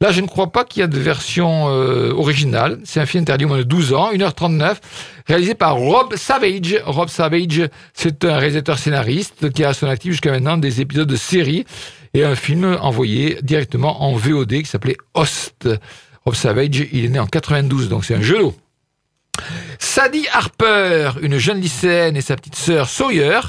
[0.00, 2.80] Là, je ne crois pas qu'il y a de version euh, originale.
[2.84, 4.76] C'est un film interdit au moins de 12 ans, 1h39,
[5.26, 6.82] réalisé par Rob Savage.
[6.84, 11.08] Rob Savage, c'est un réalisateur scénariste qui a à son actif jusqu'à maintenant des épisodes
[11.08, 11.64] de série
[12.12, 15.68] et un film envoyé directement en VOD qui s'appelait Host.
[16.26, 18.52] Rob Savage, il est né en 92, donc c'est un d'eau.
[19.78, 23.40] Sadie Harper, une jeune lycéenne et sa petite sœur Sawyer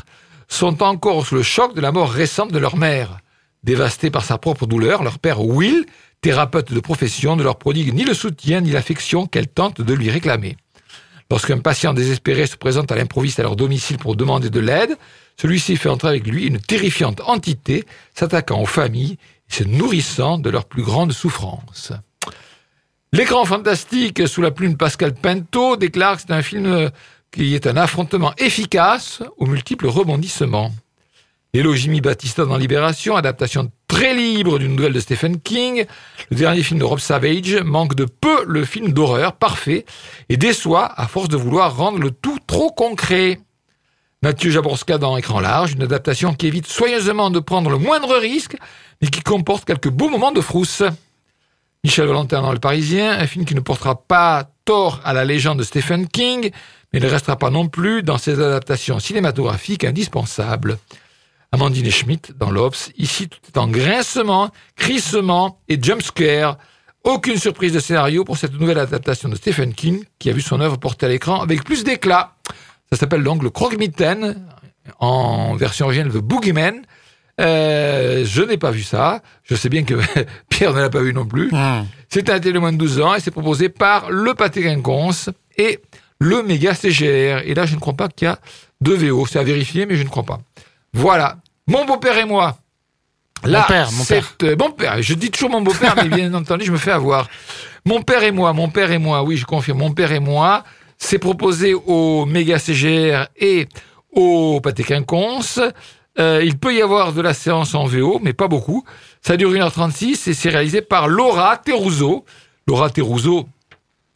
[0.48, 3.18] sont encore sous le choc de la mort récente de leur mère.
[3.64, 5.86] Dévastés par sa propre douleur, leur père Will
[6.22, 10.12] thérapeute de profession, ne leur prodigue ni le soutien ni l'affection qu'elle tente de lui
[10.12, 10.56] réclamer.
[11.32, 14.96] Lorsqu'un patient désespéré se présente à l'improviste à leur domicile pour demander de l'aide,
[15.42, 19.18] celui-ci fait entrer avec lui une terrifiante entité s'attaquant aux familles
[19.50, 21.92] et se nourrissant de leurs plus grandes souffrances.
[23.14, 26.92] L'écran fantastique sous la plume Pascal Pinto déclare que c'est un film
[27.32, 30.74] qui est un affrontement efficace aux multiples rebondissements.
[31.54, 35.86] Hello Jimmy Battista dans Libération, adaptation très libre d'une nouvelle de Stephen King.
[36.30, 39.86] Le dernier film de Rob Savage manque de peu le film d'horreur parfait
[40.28, 43.40] et déçoit à force de vouloir rendre le tout trop concret.
[44.22, 48.58] Mathieu Jaborska dans Écran large, une adaptation qui évite soigneusement de prendre le moindre risque,
[49.02, 50.84] mais qui comporte quelques beaux moments de frousse.
[51.84, 55.60] Michel Valentin dans Le Parisien, un film qui ne portera pas tort à la légende
[55.60, 56.52] de Stephen King,
[56.92, 60.78] mais ne restera pas non plus dans ses adaptations cinématographiques indispensables.
[61.52, 62.92] Amandine Schmidt dans l'Obs.
[62.98, 66.58] Ici, tout est en grincement, crissement et jumpscare.
[67.04, 70.60] Aucune surprise de scénario pour cette nouvelle adaptation de Stephen King, qui a vu son
[70.60, 72.36] œuvre portée à l'écran avec plus d'éclat.
[72.92, 74.46] Ça s'appelle donc le Croque-Mitaine,
[75.00, 76.82] en version originale de Boogeyman.
[77.40, 79.22] Euh, je n'ai pas vu ça.
[79.44, 79.96] Je sais bien que
[80.50, 81.50] Pierre ne l'a pas vu non plus.
[81.52, 81.86] Hmm.
[82.10, 85.80] C'est un télé moins de 12 ans et c'est proposé par le Pâté Quinconce et
[86.20, 87.44] le Méga CGR.
[87.46, 88.40] Et là, je ne crois pas qu'il y a
[88.82, 89.26] de VO.
[89.28, 90.40] C'est à vérifier, mais je ne crois pas.
[90.94, 91.38] Voilà.
[91.68, 92.58] Mon beau-père et moi.
[93.44, 94.36] Là, mon père, mon père.
[94.44, 95.02] Euh, mon père.
[95.02, 97.30] Je dis toujours mon beau-père, mais bien entendu, je me fais avoir.
[97.86, 100.64] Mon père et moi, mon père et moi, oui, je confirme, mon père et moi,
[100.98, 103.68] c'est proposé au méga CGR et
[104.12, 105.60] au Pâté Quinconce.
[106.20, 108.84] Euh, il peut y avoir de la séance en VO, mais pas beaucoup.
[109.22, 112.26] Ça dure 1h36 et c'est réalisé par Laura Teruso.
[112.68, 113.48] Laura Teruso,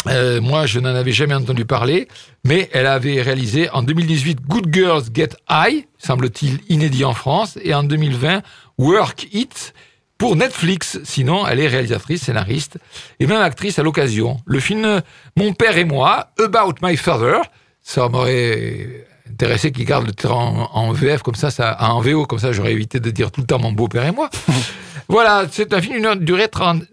[0.07, 2.07] euh, moi, je n'en avais jamais entendu parler,
[2.43, 7.73] mais elle avait réalisé en 2018 Good Girls Get High, semble-t-il inédit en France, et
[7.73, 8.41] en 2020
[8.79, 9.73] Work It
[10.17, 10.99] pour Netflix.
[11.03, 12.77] Sinon, elle est réalisatrice, scénariste
[13.19, 14.37] et même actrice à l'occasion.
[14.45, 15.01] Le film
[15.37, 17.37] Mon père et moi, About My Father,
[17.81, 22.39] ça m'aurait intéressé qu'il garde le terrain en, VF comme ça, ça, en VO comme
[22.39, 24.29] ça, j'aurais évité de dire tout le temps mon beau-père et moi.
[25.07, 26.01] voilà, c'est un film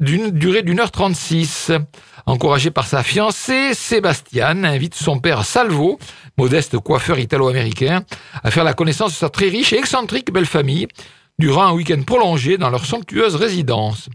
[0.00, 1.72] d'une durée d'une heure 36.
[2.26, 5.98] Encouragé par sa fiancée, Sébastien invite son père Salvo,
[6.36, 8.04] modeste coiffeur italo-américain,
[8.42, 10.88] à faire la connaissance de sa très riche et excentrique belle famille
[11.38, 14.08] durant un week-end prolongé dans leur somptueuse résidence.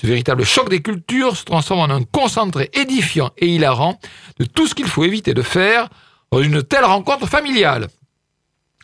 [0.00, 3.98] Ce véritable choc des cultures se transforme en un concentré édifiant et hilarant
[4.38, 5.88] de tout ce qu'il faut éviter de faire
[6.32, 7.88] une telle rencontre familiale.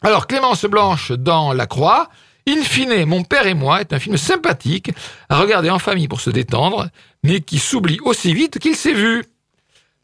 [0.02, 2.08] Alors Clémence Blanche dans La Croix,
[2.48, 4.90] In fine, Mon père et moi est un film sympathique
[5.28, 6.88] à regarder en famille pour se détendre,
[7.22, 9.24] mais qui s'oublie aussi vite qu'il s'est vu.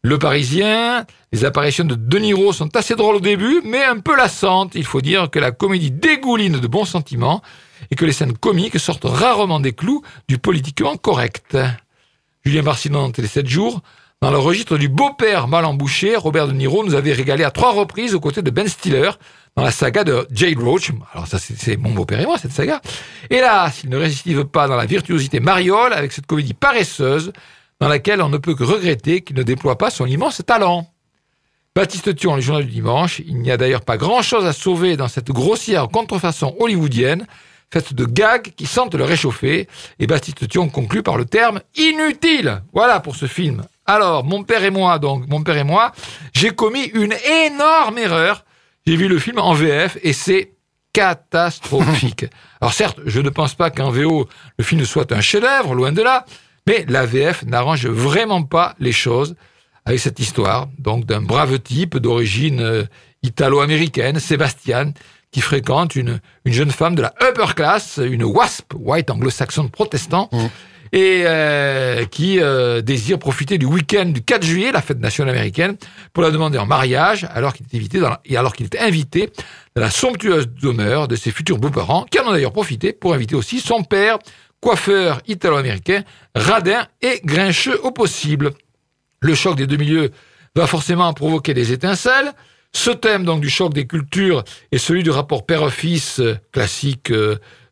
[0.01, 4.15] Le Parisien, les apparitions de De Niro sont assez drôles au début, mais un peu
[4.15, 4.75] lassantes.
[4.75, 7.41] Il faut dire que la comédie dégouline de bons sentiments
[7.91, 11.57] et que les scènes comiques sortent rarement des clous du politiquement correct.
[12.45, 13.81] Julien Barcinon Télé 7 jours,
[14.21, 17.71] dans le registre du beau-père mal embouché, Robert De Niro nous avait régalé à trois
[17.71, 19.11] reprises aux côtés de Ben Stiller
[19.55, 20.91] dans la saga de Jade Roach.
[21.13, 22.81] Alors ça, c'est mon beau-père et moi, cette saga.
[23.29, 27.31] Et là, s'il ne récidive pas dans la virtuosité mariole avec cette comédie paresseuse
[27.79, 30.91] dans laquelle on ne peut que regretter qu'il ne déploie pas son immense talent.
[31.73, 35.07] Baptiste Thion, le journal du dimanche, il n'y a d'ailleurs pas grand-chose à sauver dans
[35.07, 37.25] cette grossière contrefaçon hollywoodienne,
[37.71, 42.63] faite de gags qui sentent le réchauffer, et Baptiste Thion conclut par le terme inutile.
[42.73, 43.63] Voilà pour ce film.
[43.89, 45.91] Alors, mon père et moi, donc, mon père et moi,
[46.33, 47.15] j'ai commis une
[47.47, 48.45] énorme erreur
[48.89, 50.53] j'ai vu le film en VF et c'est
[50.93, 52.25] catastrophique.
[52.61, 56.01] Alors certes, je ne pense pas qu'en VO, le film soit un chef-d'œuvre, loin de
[56.01, 56.25] là,
[56.65, 59.35] mais la VF n'arrange vraiment pas les choses
[59.85, 62.83] avec cette histoire, donc d'un brave type d'origine euh,
[63.21, 64.93] italo-américaine, Sébastien,
[65.31, 70.29] qui fréquente une, une jeune femme de la upper class, une WASP, white anglo-saxon protestant,
[70.31, 70.47] mmh
[70.91, 75.77] et euh, qui euh, désire profiter du week-end du 4 juillet, la fête nationale américaine,
[76.13, 79.29] pour la demander en mariage, alors qu'il la, alors qu'il est invité
[79.75, 83.35] dans la somptueuse demeure de ses futurs beaux-parents, qui en ont d'ailleurs profité pour inviter
[83.35, 84.17] aussi son père,
[84.61, 86.03] coiffeur italo-américain,
[86.35, 88.51] radin et grincheux au possible.
[89.21, 90.11] Le choc des deux milieux
[90.55, 92.33] va forcément provoquer des étincelles.
[92.71, 97.11] Ce thème donc du choc des cultures et celui du rapport père-fils euh, classique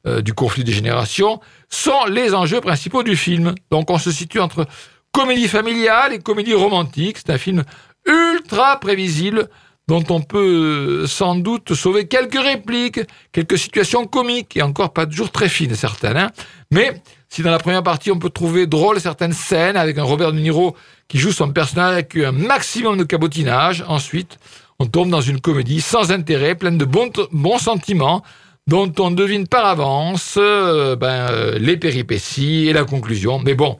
[0.07, 1.39] euh, du conflit des générations
[1.69, 3.53] sont les enjeux principaux du film.
[3.71, 4.65] Donc on se situe entre
[5.11, 7.17] comédie familiale et comédie romantique.
[7.17, 7.63] C'est un film
[8.05, 9.49] ultra prévisible
[9.87, 12.99] dont on peut sans doute sauver quelques répliques,
[13.31, 16.17] quelques situations comiques, et encore pas toujours très fines certaines.
[16.17, 16.31] Hein.
[16.71, 20.33] Mais si dans la première partie on peut trouver drôle certaines scènes avec un Robert
[20.33, 20.75] De Niro
[21.07, 24.39] qui joue son personnage avec un maximum de cabotinage, ensuite
[24.79, 28.23] on tombe dans une comédie sans intérêt, pleine de bons sentiments,
[28.67, 33.39] dont on devine par avance euh, ben, euh, les péripéties et la conclusion.
[33.39, 33.79] Mais bon,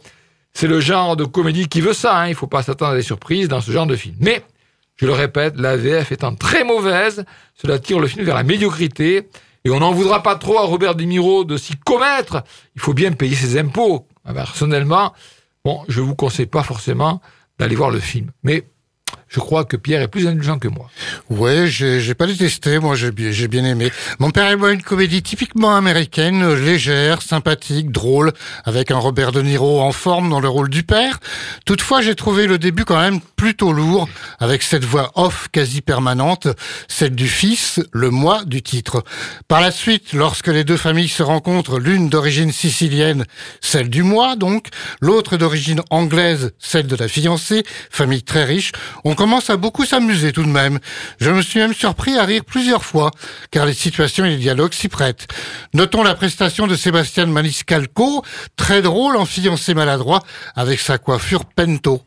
[0.54, 2.28] c'est le genre de comédie qui veut ça, hein.
[2.28, 4.15] il ne faut pas s'attendre à des surprises dans ce genre de film.
[4.19, 4.41] Mais,
[4.95, 9.28] je le répète, la VF étant très mauvaise, cela tire le film vers la médiocrité,
[9.65, 12.43] et on n'en voudra pas trop à Robert De Niro de s'y commettre,
[12.76, 14.08] il faut bien payer ses impôts.
[14.34, 15.13] Personnellement,
[15.63, 17.21] bon, je vous conseille pas forcément
[17.60, 18.32] d'aller voir le film.
[18.43, 18.63] Mais
[19.29, 20.89] je crois que Pierre est plus indulgent que moi.
[21.29, 23.91] Ouais, j'ai pas détesté, moi j'ai bien, bien aimé.
[24.19, 28.31] Mon père et moi, une comédie typiquement américaine, légère, sympathique, drôle,
[28.63, 31.19] avec un Robert De Niro en forme dans le rôle du père.
[31.65, 34.07] Toutefois, j'ai trouvé le début quand même plutôt lourd,
[34.39, 36.47] avec cette voix off quasi permanente,
[36.87, 39.03] celle du fils, le moi du titre.
[39.47, 43.25] Par la suite, lorsque les deux familles se rencontrent, l'une d'origine sicilienne,
[43.61, 44.67] celle du moi donc,
[45.01, 48.71] l'autre d'origine anglaise, celle de la fiancée, famille très riche,
[49.03, 50.80] on commence à beaucoup s'amuser tout de même.
[51.19, 53.12] Je me suis même surpris à rire plusieurs fois,
[53.51, 55.27] car les situations et les dialogues s'y prêtent.
[55.73, 58.23] Notons la prestation de Sébastien Maniscalco,
[58.56, 60.23] très drôle en fiancé maladroit,
[60.56, 62.03] avec sa coiffure pento.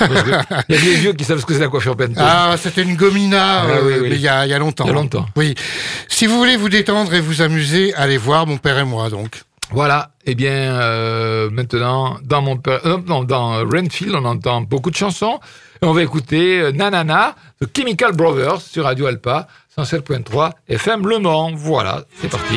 [0.00, 2.18] Il y a des vieux qui savent ce que c'est la coiffure pento.
[2.18, 4.84] Ah, c'était une gomina, ah euh, mais il y, a, il y a longtemps.
[4.84, 5.26] Il y a longtemps.
[5.36, 5.54] Oui.
[6.08, 9.42] Si vous voulez vous détendre et vous amuser, allez voir Mon Père et moi, donc.
[9.70, 14.96] Voilà, eh bien, euh, maintenant, dans mon euh, non, dans Renfield, on entend beaucoup de
[14.96, 15.40] chansons.
[15.82, 19.46] Et on va écouter euh, Nanana, The Chemical Brothers sur Radio Alpa,
[19.78, 21.52] 107.3 FM Le Mans.
[21.54, 22.54] Voilà, c'est parti.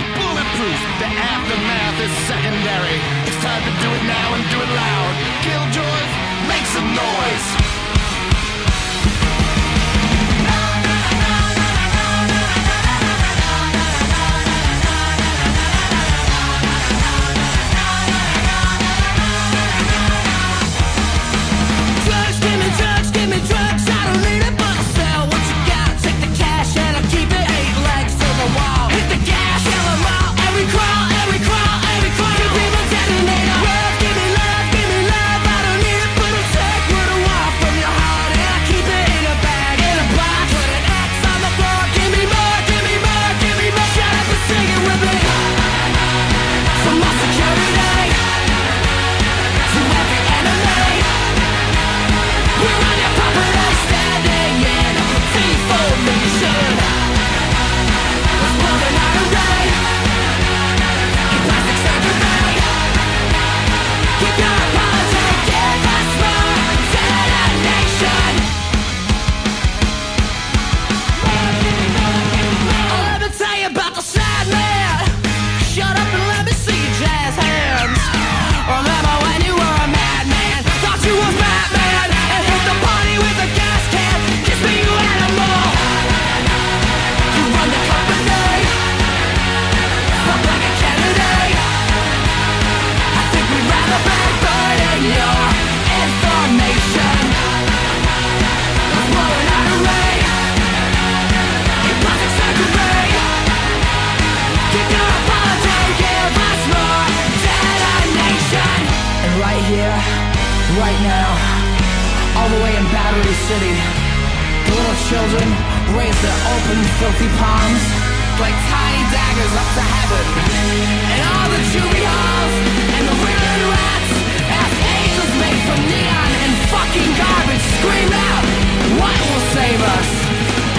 [129.70, 130.10] save us.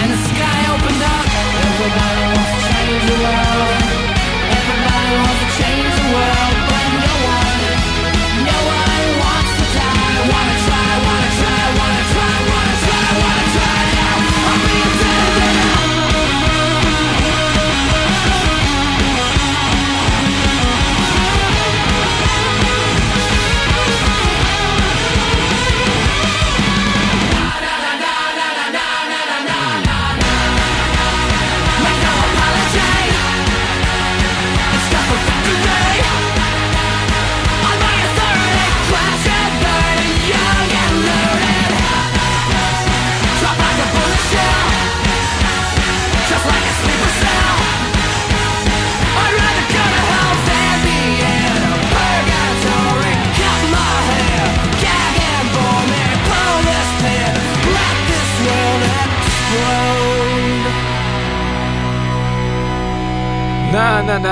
[0.01, 1.30] And the sky opened up.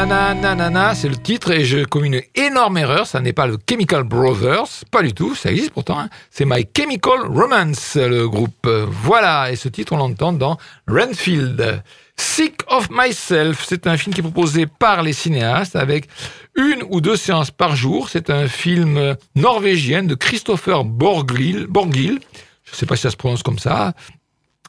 [0.10, 2.80] Na na na na na na na, c'est le titre et je commets une énorme
[2.80, 3.05] erreur.
[3.05, 5.36] Ça n'est pas le Chemical Brothers, pas du tout.
[5.36, 5.99] Ça existe pourtant.
[5.99, 6.10] hein.
[6.32, 8.68] C'est My Chemical Romance, le groupe.
[9.03, 9.51] Voilà.
[9.51, 10.57] Et ce titre, on l'entend dans
[10.88, 11.84] Renfield.
[12.18, 16.07] Sick of Myself, c'est un film qui est proposé par les cinéastes avec
[16.55, 18.10] une ou deux séances par jour.
[18.10, 21.68] C'est un film norvégien de Christopher Borgil.
[21.70, 22.20] Borgil.
[22.66, 23.93] Je ne sais pas si ça se prononce comme ça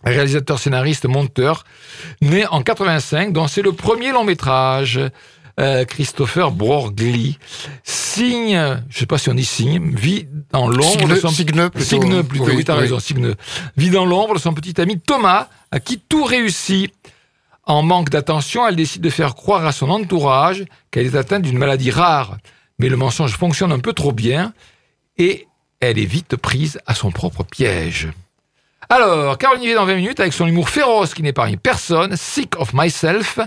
[0.05, 1.64] réalisateur, scénariste, monteur,
[2.22, 5.01] né en 85, dont c'est le premier long métrage.
[5.59, 7.38] Euh, Christopher Borgli
[7.82, 11.68] signe, je sais pas si on dit signe, vit dans l'ombre de Signe, son Signe
[11.68, 11.84] plutôt.
[11.84, 13.34] Signe plutôt, oui, t'as raison, Signe.
[13.76, 16.94] Vit dans l'ombre de son petit ami Thomas, à qui tout réussit.
[17.64, 21.59] En manque d'attention, elle décide de faire croire à son entourage qu'elle est atteinte d'une
[21.59, 22.38] maladie rare.
[22.78, 24.55] Mais le mensonge fonctionne un peu trop bien
[25.18, 25.46] et
[25.80, 28.09] elle est vite prise à son propre piège.
[28.93, 32.72] Alors, Caroline Vier dans 20 minutes, avec son humour féroce qui n'épargne personne, Sick of
[32.74, 33.38] Myself,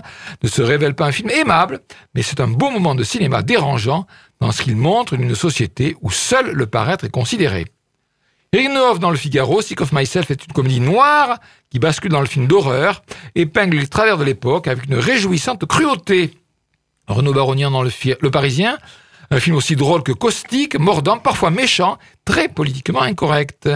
[0.42, 1.80] ne se révèle pas un film aimable,
[2.14, 4.06] mais c'est un beau moment de cinéma dérangeant
[4.40, 7.66] dans ce qu'il montre d'une société où seul le paraître est considéré.
[8.54, 11.38] Eric Nehoff dans Le Figaro, Sick of Myself est une comédie noire
[11.68, 13.02] qui bascule dans le film d'horreur,
[13.34, 16.38] épingle les travers de l'époque avec une réjouissante cruauté.
[17.06, 18.78] Renaud Baronian dans le Parisien,
[19.30, 23.68] un film aussi drôle que caustique, mordant, parfois méchant, très politiquement incorrect.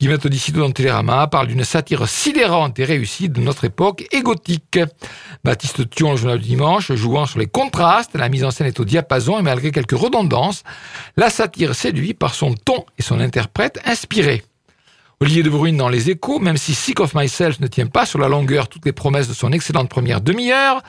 [0.00, 4.78] Guillemette Odissito dans Télérama parle d'une satire sidérante et réussie de notre époque et gothique.
[5.44, 8.80] Baptiste Thion, le journal du dimanche, jouant sur les contrastes, la mise en scène est
[8.80, 10.62] au diapason et malgré quelques redondances,
[11.18, 14.42] la satire séduit par son ton et son interprète inspiré.
[15.20, 18.18] Olivier de Bruyne dans Les Échos, même si Sick of Myself ne tient pas sur
[18.18, 20.82] la longueur toutes les promesses de son excellente première demi-heure,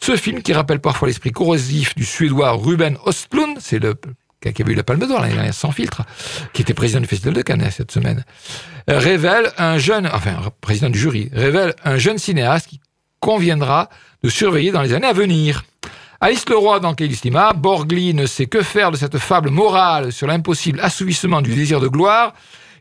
[0.00, 3.94] ce film qui rappelle parfois l'esprit corrosif du Suédois Ruben Östlund, c'est le
[4.40, 6.02] qui avait eu la Palme d'Or l'année dernière sans filtre,
[6.52, 8.24] qui était président du Festival de Cannes cette semaine,
[8.90, 12.80] euh, révèle un jeune, enfin président du jury, révèle un jeune cinéaste qui
[13.20, 13.88] conviendra
[14.22, 15.64] de surveiller dans les années à venir.
[16.20, 20.80] Alice Leroy dans Kélistima, Borgli ne sait que faire de cette fable morale sur l'impossible
[20.80, 22.32] assouvissement du désir de gloire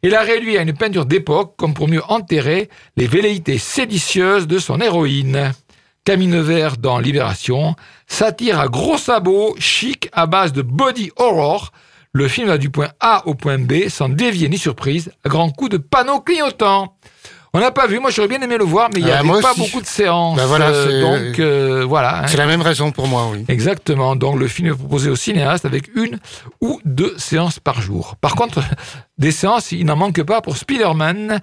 [0.03, 4.59] et la réduit à une peinture d'époque comme pour mieux enterrer les velléités séditieuses de
[4.59, 5.51] son héroïne.
[6.05, 7.75] Camille Nevers dans Libération,
[8.07, 11.71] satire à gros sabots, chic à base de body horror.
[12.13, 15.49] Le film va du point A au point B sans dévier ni surprise, à grands
[15.49, 16.95] coups de panneaux clignotants.
[17.53, 19.27] On n'a pas vu, moi j'aurais bien aimé le voir, mais il n'y Ah, avait
[19.27, 19.61] moi pas aussi.
[19.61, 20.37] beaucoup de séances.
[20.37, 22.19] Bah voilà, euh, c'est- donc euh, voilà.
[22.19, 22.27] hein.
[22.27, 23.43] C'est la même raison pour moi, oui.
[23.47, 24.15] Exactement.
[24.15, 26.19] Donc le film est proposé aux cinéastes avec une
[26.61, 28.15] ou deux séances par jour.
[28.21, 28.59] Par contre,
[29.17, 31.39] des séances, il n'en manque pas pour Spider-Man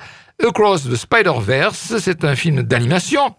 [0.47, 1.95] Across the Spider-Verse.
[1.99, 3.35] C'est un film d'animation.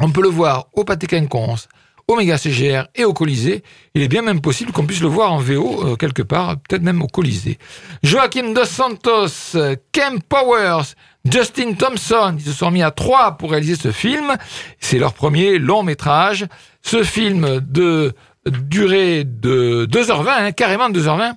[0.00, 1.68] On peut le voir au Pâté Quinconce,
[2.08, 3.62] au Méga CGR et au Colisée.
[3.94, 6.82] Il est bien même possible qu'on puisse le voir en VO euh, quelque part, peut-être
[6.82, 7.58] même au Colisée.
[8.02, 9.56] Joaquin Dos Santos,
[9.92, 14.36] Ken Powers, Justin Thompson, ils se sont mis à trois pour réaliser ce film.
[14.80, 16.46] C'est leur premier long métrage.
[16.82, 18.12] Ce film de
[18.46, 21.34] durée de 2h20, hein, carrément 2h20,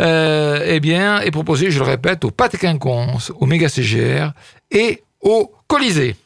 [0.00, 4.32] euh, eh bien, est proposé, je le répète, au Pâté Quinconce, au Méga CGR
[4.70, 6.16] et au Colisée.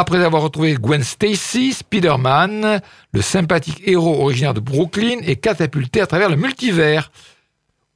[0.00, 2.80] Après avoir retrouvé Gwen Stacy, Spider-Man,
[3.12, 7.10] le sympathique héros originaire de Brooklyn, est catapulté à travers le multivers,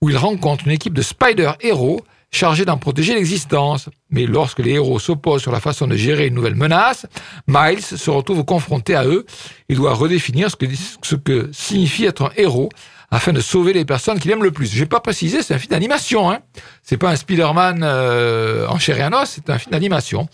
[0.00, 2.00] où il rencontre une équipe de Spider-Héros
[2.32, 3.88] chargés d'en protéger l'existence.
[4.10, 7.06] Mais lorsque les héros s'opposent sur la façon de gérer une nouvelle menace,
[7.46, 9.24] Miles se retrouve confronté à eux
[9.68, 12.68] et doit redéfinir ce que, signifie être un héros
[13.12, 14.74] afin de sauver les personnes qu'il aime le plus.
[14.74, 16.32] Je n'ai pas précisé, c'est un film d'animation.
[16.32, 16.40] Hein.
[16.82, 20.26] C'est pas un Spider-Man euh, en chair et en os, c'est un film d'animation.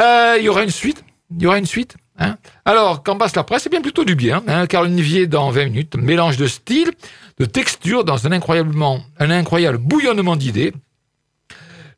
[0.00, 1.04] Euh, Il y aura une suite.
[1.30, 1.96] Il y une suite.
[2.18, 2.36] Hein.
[2.64, 4.42] Alors, qu'en passe la presse, c'est bien plutôt du bien.
[4.46, 4.66] Hein.
[4.66, 6.90] Caroline Vier dans 20 minutes, mélange de style,
[7.38, 10.72] de texture dans un, incroyable bouillonnement d'idées.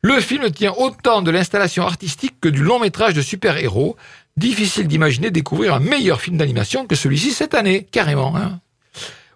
[0.01, 3.97] Le film tient autant de l'installation artistique que du long métrage de super-héros.
[4.37, 8.35] Difficile d'imaginer découvrir un meilleur film d'animation que celui-ci cette année, carrément.
[8.35, 8.59] Hein.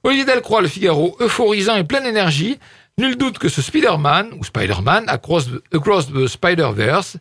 [0.04, 2.60] Olivier Delcroix, Le Figaro, euphorisant et plein d'énergie.
[2.98, 5.48] Nul doute que ce Spider-Man, ou Spider-Man, Across
[6.12, 7.18] the Spider-Verse,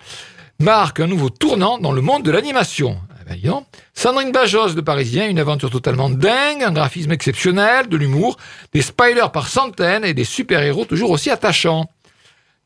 [0.61, 2.99] marque un nouveau tournant dans le monde de l'animation.
[3.11, 3.65] Ah ben.
[3.95, 8.37] Sandrine Bajos de Parisien, une aventure totalement dingue, un graphisme exceptionnel, de l'humour,
[8.73, 11.89] des spiders par centaines et des super-héros toujours aussi attachants.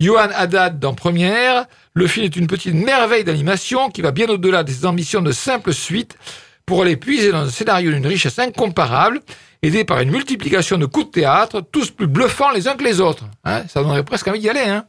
[0.00, 4.64] Johan Haddad dans Première, le film est une petite merveille d'animation qui va bien au-delà
[4.64, 6.16] des ambitions de simple suite
[6.64, 9.20] pour aller puiser dans un scénario d'une richesse incomparable,
[9.62, 13.00] aidé par une multiplication de coups de théâtre, tous plus bluffants les uns que les
[13.00, 13.24] autres.
[13.44, 14.60] Hein, ça donnerait presque envie d'y aller.
[14.60, 14.86] Hein.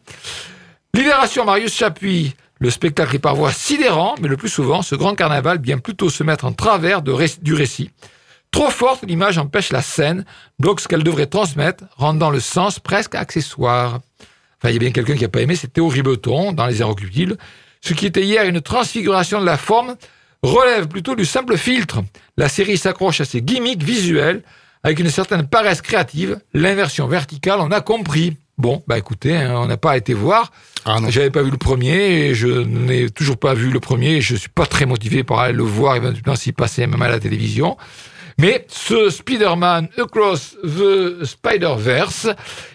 [0.96, 5.16] Libération Marius Chapuis, le spectacle est par voie sidérant, mais le plus souvent, ce grand
[5.16, 7.92] carnaval vient plutôt se mettre en travers du récit.
[8.52, 10.24] Trop forte, l'image empêche la scène,
[10.60, 14.00] bloque ce qu'elle devrait transmettre, rendant le sens presque accessoire.
[14.62, 16.82] Enfin, il y a bien quelqu'un qui n'a pas aimé, c'est Théo Ribeton dans Les
[16.82, 17.36] Aérocutiles.
[17.82, 19.98] Ce qui était hier une transfiguration de la forme
[20.42, 22.02] relève plutôt du simple filtre.
[22.38, 24.42] La série s'accroche à ses gimmicks visuels
[24.84, 26.40] avec une certaine paresse créative.
[26.54, 28.38] L'inversion verticale, on a compris.
[28.58, 30.52] Bon, bah écoutez, hein, on n'a pas été voir.
[30.86, 30.98] Ah.
[31.10, 34.18] J'avais pas vu le premier et je n'ai toujours pas vu le premier.
[34.18, 37.10] et Je suis pas très motivé par aller le voir éventuellement s'il passait même à
[37.10, 37.78] la télévision.
[38.38, 42.30] Mais ce Spider-Man Across the Spider-Verse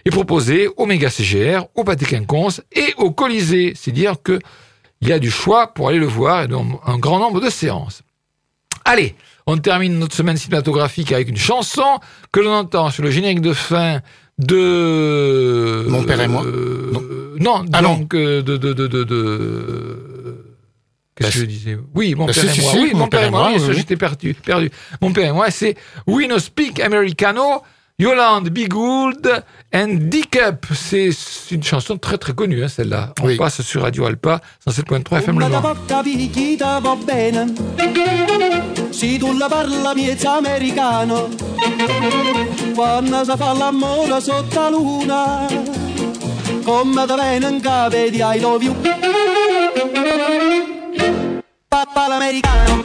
[0.04, 3.72] est proposé au Méga CGR, au Pâté Quinconce et au Colisée.
[3.74, 4.38] C'est dire que
[5.00, 7.50] il y a du choix pour aller le voir et donc un grand nombre de
[7.50, 8.02] séances.
[8.84, 9.14] Allez,
[9.46, 12.00] on termine notre semaine cinématographique avec une chanson
[12.32, 14.00] que l'on entend sur le générique de fin
[14.38, 15.84] de...
[15.88, 16.44] Mon père et moi.
[16.44, 17.98] Euh, non, Ah non.
[17.98, 18.56] donc euh, de...
[18.56, 19.98] de, de, de, de-
[21.16, 21.78] Qu'est-ce Bah, que je disais?
[21.94, 22.72] Oui, mon père et moi.
[22.76, 23.50] oui, mon père et moi.
[23.72, 24.70] J'étais perdu, perdu.
[25.00, 25.76] Mon père et moi, c'est
[26.06, 27.62] We No Speak Americano,
[28.00, 29.42] Yolande Be Good
[29.74, 30.66] and D-Cup.
[30.72, 31.10] C'est
[31.50, 33.12] une chanson très très connue, hein, celle-là.
[33.20, 33.36] On Oui.
[33.36, 35.74] passe sur Radio Alpa, 107.3 FM Le va
[37.04, 37.46] bene
[38.92, 41.28] Se tu la parla miezza americano
[42.76, 45.46] Quando si fa l'amore sotto la luna
[46.64, 48.74] Come te in capo di I love you
[51.68, 52.84] Papà l'americano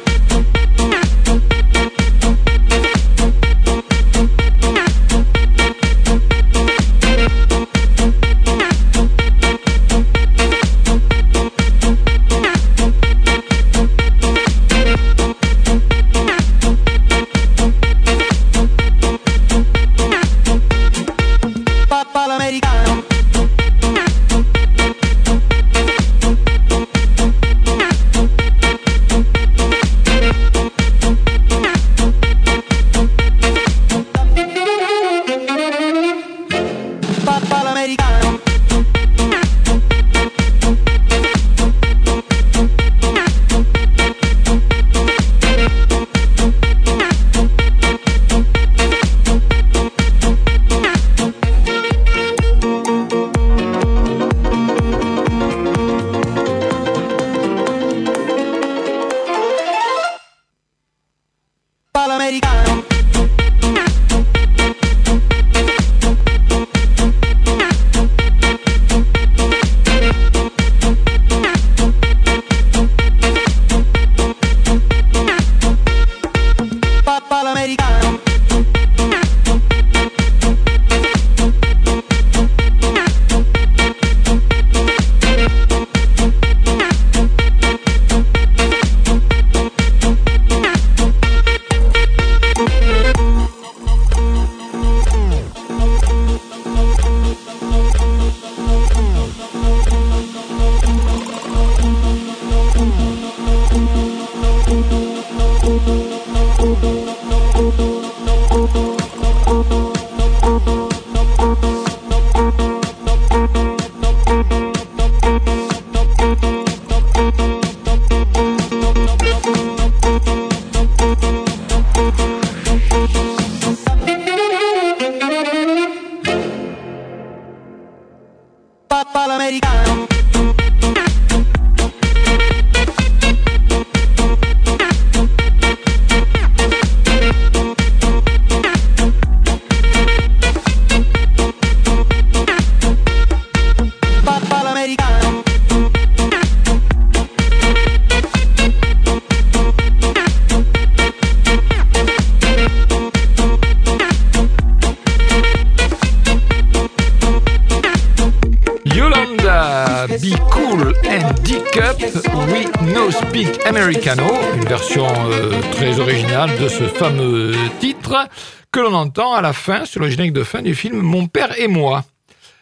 [169.22, 172.04] à la fin, sur le générique de fin du film Mon père et moi.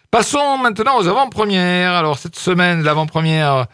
[0.10, 1.94] Passons maintenant aux avant-premières.
[1.94, 3.68] Alors cette semaine, l'avant-première,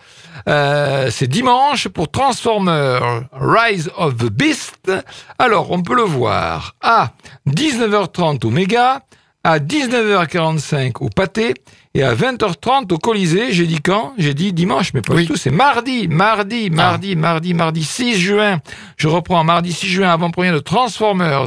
[0.47, 4.91] euh, c'est dimanche pour Transformers Rise of the Beast.
[5.39, 7.09] Alors on peut le voir à
[7.47, 9.01] 19h30 au Méga,
[9.43, 11.55] à 19h45 au Pâté
[11.98, 13.52] et à 20h30 au Colisée.
[13.52, 14.14] J'ai dit quand?
[14.20, 15.24] J'ai dit dimanche, mais pas Oui.
[15.24, 15.36] du tout.
[15.36, 18.60] C'est mardi, mardi, mardi, mardi, mardi 6 juin.
[18.98, 21.45] Je reprends mardi 6 juin avant-première de Transformers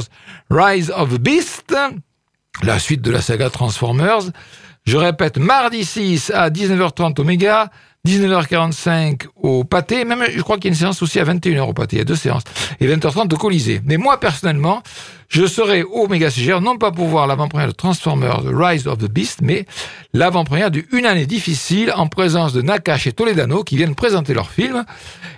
[0.49, 1.73] Rise of the Beast
[2.63, 4.23] la suite de la saga Transformers.
[4.85, 7.69] Je répète, mardi 6 à 19h30 au Méga,
[8.05, 11.73] 19h45 au Pâté, même je crois qu'il y a une séance aussi à 21h au
[11.73, 12.43] Pâté, il y a deux séances,
[12.79, 13.81] et 20h30 au Colisée.
[13.85, 14.81] Mais moi, personnellement,
[15.31, 18.97] Je serai au Méga CGR, non pas pour voir l'avant-première de Transformers The Rise of
[18.97, 19.65] the Beast, mais
[20.13, 24.49] l'avant-première du Une année difficile en présence de Nakash et Toledano qui viennent présenter leur
[24.49, 24.83] film.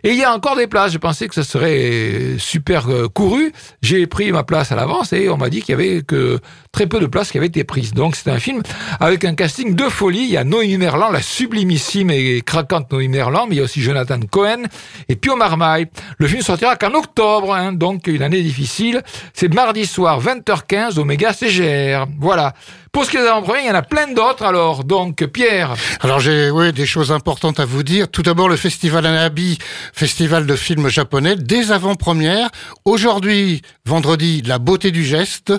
[0.04, 0.94] Et il y a encore des places.
[0.94, 3.54] Je pensais que ce serait super euh, couru.
[3.84, 6.40] J'ai pris ma place à l'avance et on m'a dit qu'il y avait que
[6.72, 7.94] très peu de places qui avaient été prises.
[7.94, 8.64] Donc c'est un film
[9.00, 10.24] avec un casting de folie.
[10.24, 13.66] Il y a Noémie Merlan, la sublimissime et craquante Noémie Merlan, mais il y a
[13.66, 14.64] aussi Jonathan Cohen
[15.08, 15.86] et Pio Marmaille.
[16.18, 19.04] Le film sortira qu'en octobre, hein, donc une année difficile.
[19.34, 22.06] C'est mardi soir, 20h15 au Méga CGR.
[22.20, 22.54] Voilà.
[22.94, 24.84] Pour ce qui est des avant-premières, il y en a plein d'autres alors.
[24.84, 25.74] Donc, Pierre.
[26.02, 28.08] Alors j'ai oui, des choses importantes à vous dire.
[28.08, 29.58] Tout d'abord, le Festival Anabi,
[29.94, 32.50] festival de films japonais, des avant-premières.
[32.86, 35.52] Aujourd'hui, vendredi, La beauté du geste.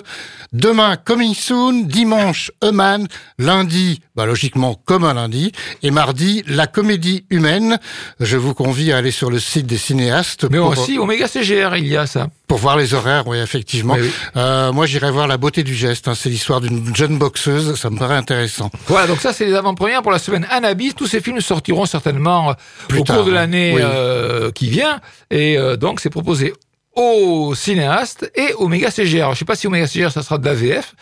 [0.53, 1.83] Demain, Coming Soon.
[1.85, 3.05] Dimanche, Eman.
[3.37, 5.51] Lundi, bah, logiquement comme un lundi.
[5.83, 7.79] Et mardi, La comédie humaine.
[8.21, 10.45] Je vous convie à aller sur le site des cinéastes.
[10.49, 12.29] Mais pour- aussi au Méga CGR, il y a ça.
[12.47, 13.95] Pour voir les horaires, oui, effectivement.
[13.95, 14.11] Oui, oui.
[14.37, 16.07] Euh, moi, j'irai voir La beauté du geste.
[16.07, 16.13] hein.
[16.15, 17.75] C'est l'histoire d'une jeune boxeuse.
[17.75, 18.69] Ça me paraît intéressant.
[18.87, 20.93] Voilà, donc ça c'est les avant-premières pour la semaine Anabis.
[20.93, 22.53] Tous ces films sortiront certainement euh,
[22.87, 23.35] Plus au tard, cours de hein.
[23.35, 23.81] l'année Oui.
[23.83, 24.99] euh, qui vient.
[25.31, 26.53] Et euh, donc c'est proposé
[26.95, 29.33] aux cinéastes et au méga CGR.
[29.33, 30.93] Je sais pas si au méga CGR ça sera de la VF.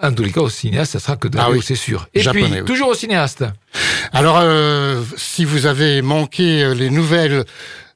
[0.00, 1.60] En tous les cas, au cinéaste, ça sera que de la Ah oui.
[1.64, 2.06] c'est sûr.
[2.14, 2.64] Et Japonais, puis, oui.
[2.64, 3.44] toujours au cinéaste.
[4.12, 7.44] Alors, euh, si vous avez manqué les nouvelles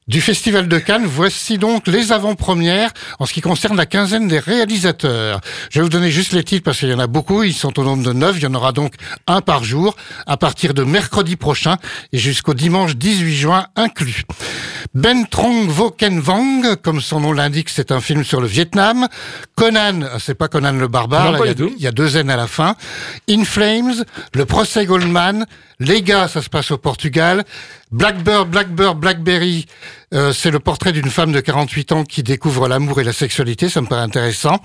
[0.07, 4.39] du Festival de Cannes, voici donc les avant-premières en ce qui concerne la quinzaine des
[4.39, 5.41] réalisateurs.
[5.69, 7.77] Je vais vous donner juste les titres parce qu'il y en a beaucoup, ils sont
[7.77, 8.93] au nombre de neuf, il y en aura donc
[9.27, 11.77] un par jour à partir de mercredi prochain
[12.13, 14.23] et jusqu'au dimanche 18 juin inclus.
[14.97, 19.07] Ben Trong Vo Ken Vang, comme son nom l'indique, c'est un film sur le Vietnam.
[19.53, 22.75] Conan, c'est pas Conan le barbare, y il y a deux N à la fin.
[23.29, 25.45] In Flames, le procès Goldman,
[25.79, 27.45] Les gars, ça se passe au Portugal.
[27.91, 29.67] Blackbird, Blackbird, Blackberry,
[30.13, 33.69] euh, c'est le portrait d'une femme de 48 ans qui découvre l'amour et la sexualité,
[33.69, 34.57] ça me paraît intéressant.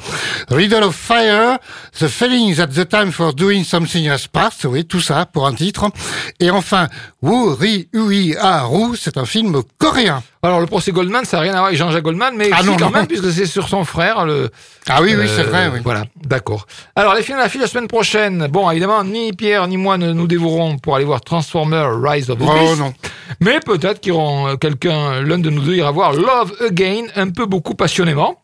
[0.51, 1.59] Riddle of Fire,
[1.99, 5.55] The Feelings at the Time for Doing Something Has Passed, oui, tout ça pour un
[5.55, 5.91] titre.
[6.39, 6.89] Et enfin,
[7.23, 10.23] Wu Ri Ui A Ru, c'est un film coréen.
[10.45, 12.77] Alors le procès Goldman, ça n'a rien à voir avec Jean-Jacques Goldman, mais Ah non,
[12.77, 12.91] quand non.
[12.91, 14.27] même, puisque c'est sur son frère.
[14.27, 14.51] Le,
[14.89, 15.79] Ah oui, oui, c'est Euh, vrai, oui.
[15.85, 16.67] Voilà, d'accord.
[16.97, 18.49] Alors, les films à la la semaine prochaine.
[18.49, 22.41] Bon, évidemment, ni Pierre ni moi ne nous dévourons pour aller voir Transformers Rise of
[22.41, 22.79] the Oh Beast.
[22.81, 22.93] non.
[23.41, 27.47] Mais peut-être qu'iront euh, quelqu'un, l'un de nous deux ira voir Love Again, un peu
[27.47, 28.43] beaucoup passionnément.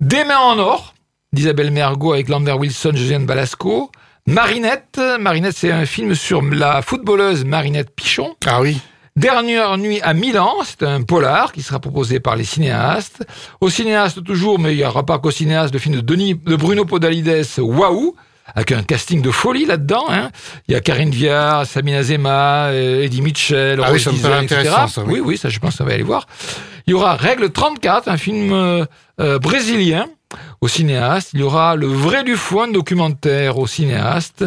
[0.00, 0.94] Des mains en or,
[1.34, 3.90] d'Isabelle Mergot avec Lambert Wilson, Josiane Balasco.
[4.26, 8.34] Marinette, Marinette, c'est un film sur la footballeuse Marinette Pichon.
[8.46, 8.80] Ah oui.
[9.16, 13.26] Dernière nuit à Milan, c'est un polar qui sera proposé par les cinéastes.
[13.62, 16.54] Au cinéaste toujours, mais il n'y aura pas qu'au cinéaste, le film de, Denis, de
[16.54, 18.14] Bruno Podalides, Waouh,
[18.54, 20.04] avec un casting de folie là-dedans.
[20.10, 20.28] Hein.
[20.68, 24.32] Il y a Karine Viard, Samina Zema, euh, Eddie Mitchell, Ah oui, Rose ça Diesel,
[24.34, 25.14] intéressant, ça, oui.
[25.14, 26.26] oui, oui, ça je pense qu'on va aller voir.
[26.86, 28.84] Il y aura Règle 34, un film euh,
[29.18, 30.08] euh, brésilien
[30.60, 31.30] au cinéaste.
[31.34, 34.44] Il y aura Le vrai du fou, un documentaire au cinéaste.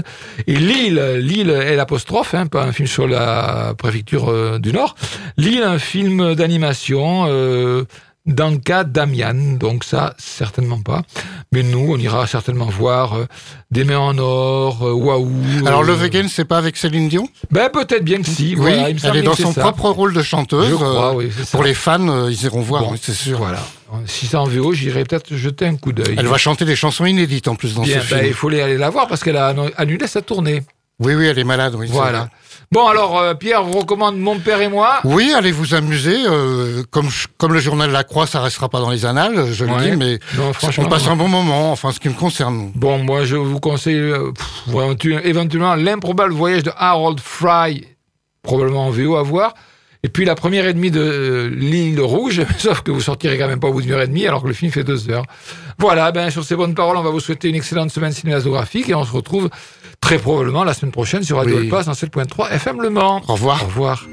[0.47, 4.95] Et Lille, Lille est l'apostrophe, hein, pas un film sur la préfecture euh, du Nord.
[5.37, 7.25] Lille, un film d'animation.
[7.27, 7.85] Euh,
[8.25, 11.01] Danka Damian, donc ça, certainement pas.
[11.51, 13.25] Mais nous, on ira certainement voir euh,
[13.71, 15.31] Des mains en or, euh, Waouh.
[15.65, 17.27] Alors, Love Again, c'est pas avec Céline Dion?
[17.49, 18.49] Ben, peut-être bien que si.
[18.49, 20.69] Oui, voilà, il me elle est dans son propre rôle de chanteuse.
[20.69, 21.31] Je crois, euh, oui.
[21.51, 23.39] Pour les fans, euh, ils iront voir, Bon, oui, c'est sûr.
[23.39, 23.59] Voilà.
[24.05, 26.15] Si c'est en VO, j'irai peut-être jeter un coup d'œil.
[26.17, 28.27] Elle va chanter des chansons inédites en plus dans Bien, ce ben, film.
[28.27, 30.61] il faut aller la voir parce qu'elle a annulé sa tournée.
[30.99, 31.87] Oui, oui, elle est malade, oui.
[31.89, 32.29] Voilà.
[32.71, 34.99] Bon, alors, euh, Pierre vous recommande Mon père et moi.
[35.03, 36.15] Oui, allez vous amuser.
[36.27, 39.65] euh, comme, je- comme le journal La Croix, ça restera pas dans les annales, je
[39.65, 39.71] Ouais.
[39.85, 40.83] le dis, mais Non, franchement.
[40.85, 42.71] on passe un bon moment, enfin, ce qui me concerne.
[42.75, 47.87] Bon, moi, je vous conseille euh, pff, éventu- éventuellement l'improbable voyage de Harold Fry,
[48.43, 49.55] probablement en VO à voir.
[50.03, 53.47] Et puis la première et demie de euh, l'île rouge, sauf que vous sortirez quand
[53.47, 55.25] même pas au bout d'une heure et demie, alors que le film fait deux heures.
[55.79, 58.95] Voilà, ben sur ces bonnes paroles, on va vous souhaiter une excellente semaine cinématographique et
[58.95, 59.49] on se retrouve
[60.01, 61.65] très probablement la semaine prochaine sur Radio Oui.
[61.65, 63.21] Alpa 107.3 FM Le Mans.
[63.27, 63.61] Au revoir.
[63.63, 64.07] Au revoir.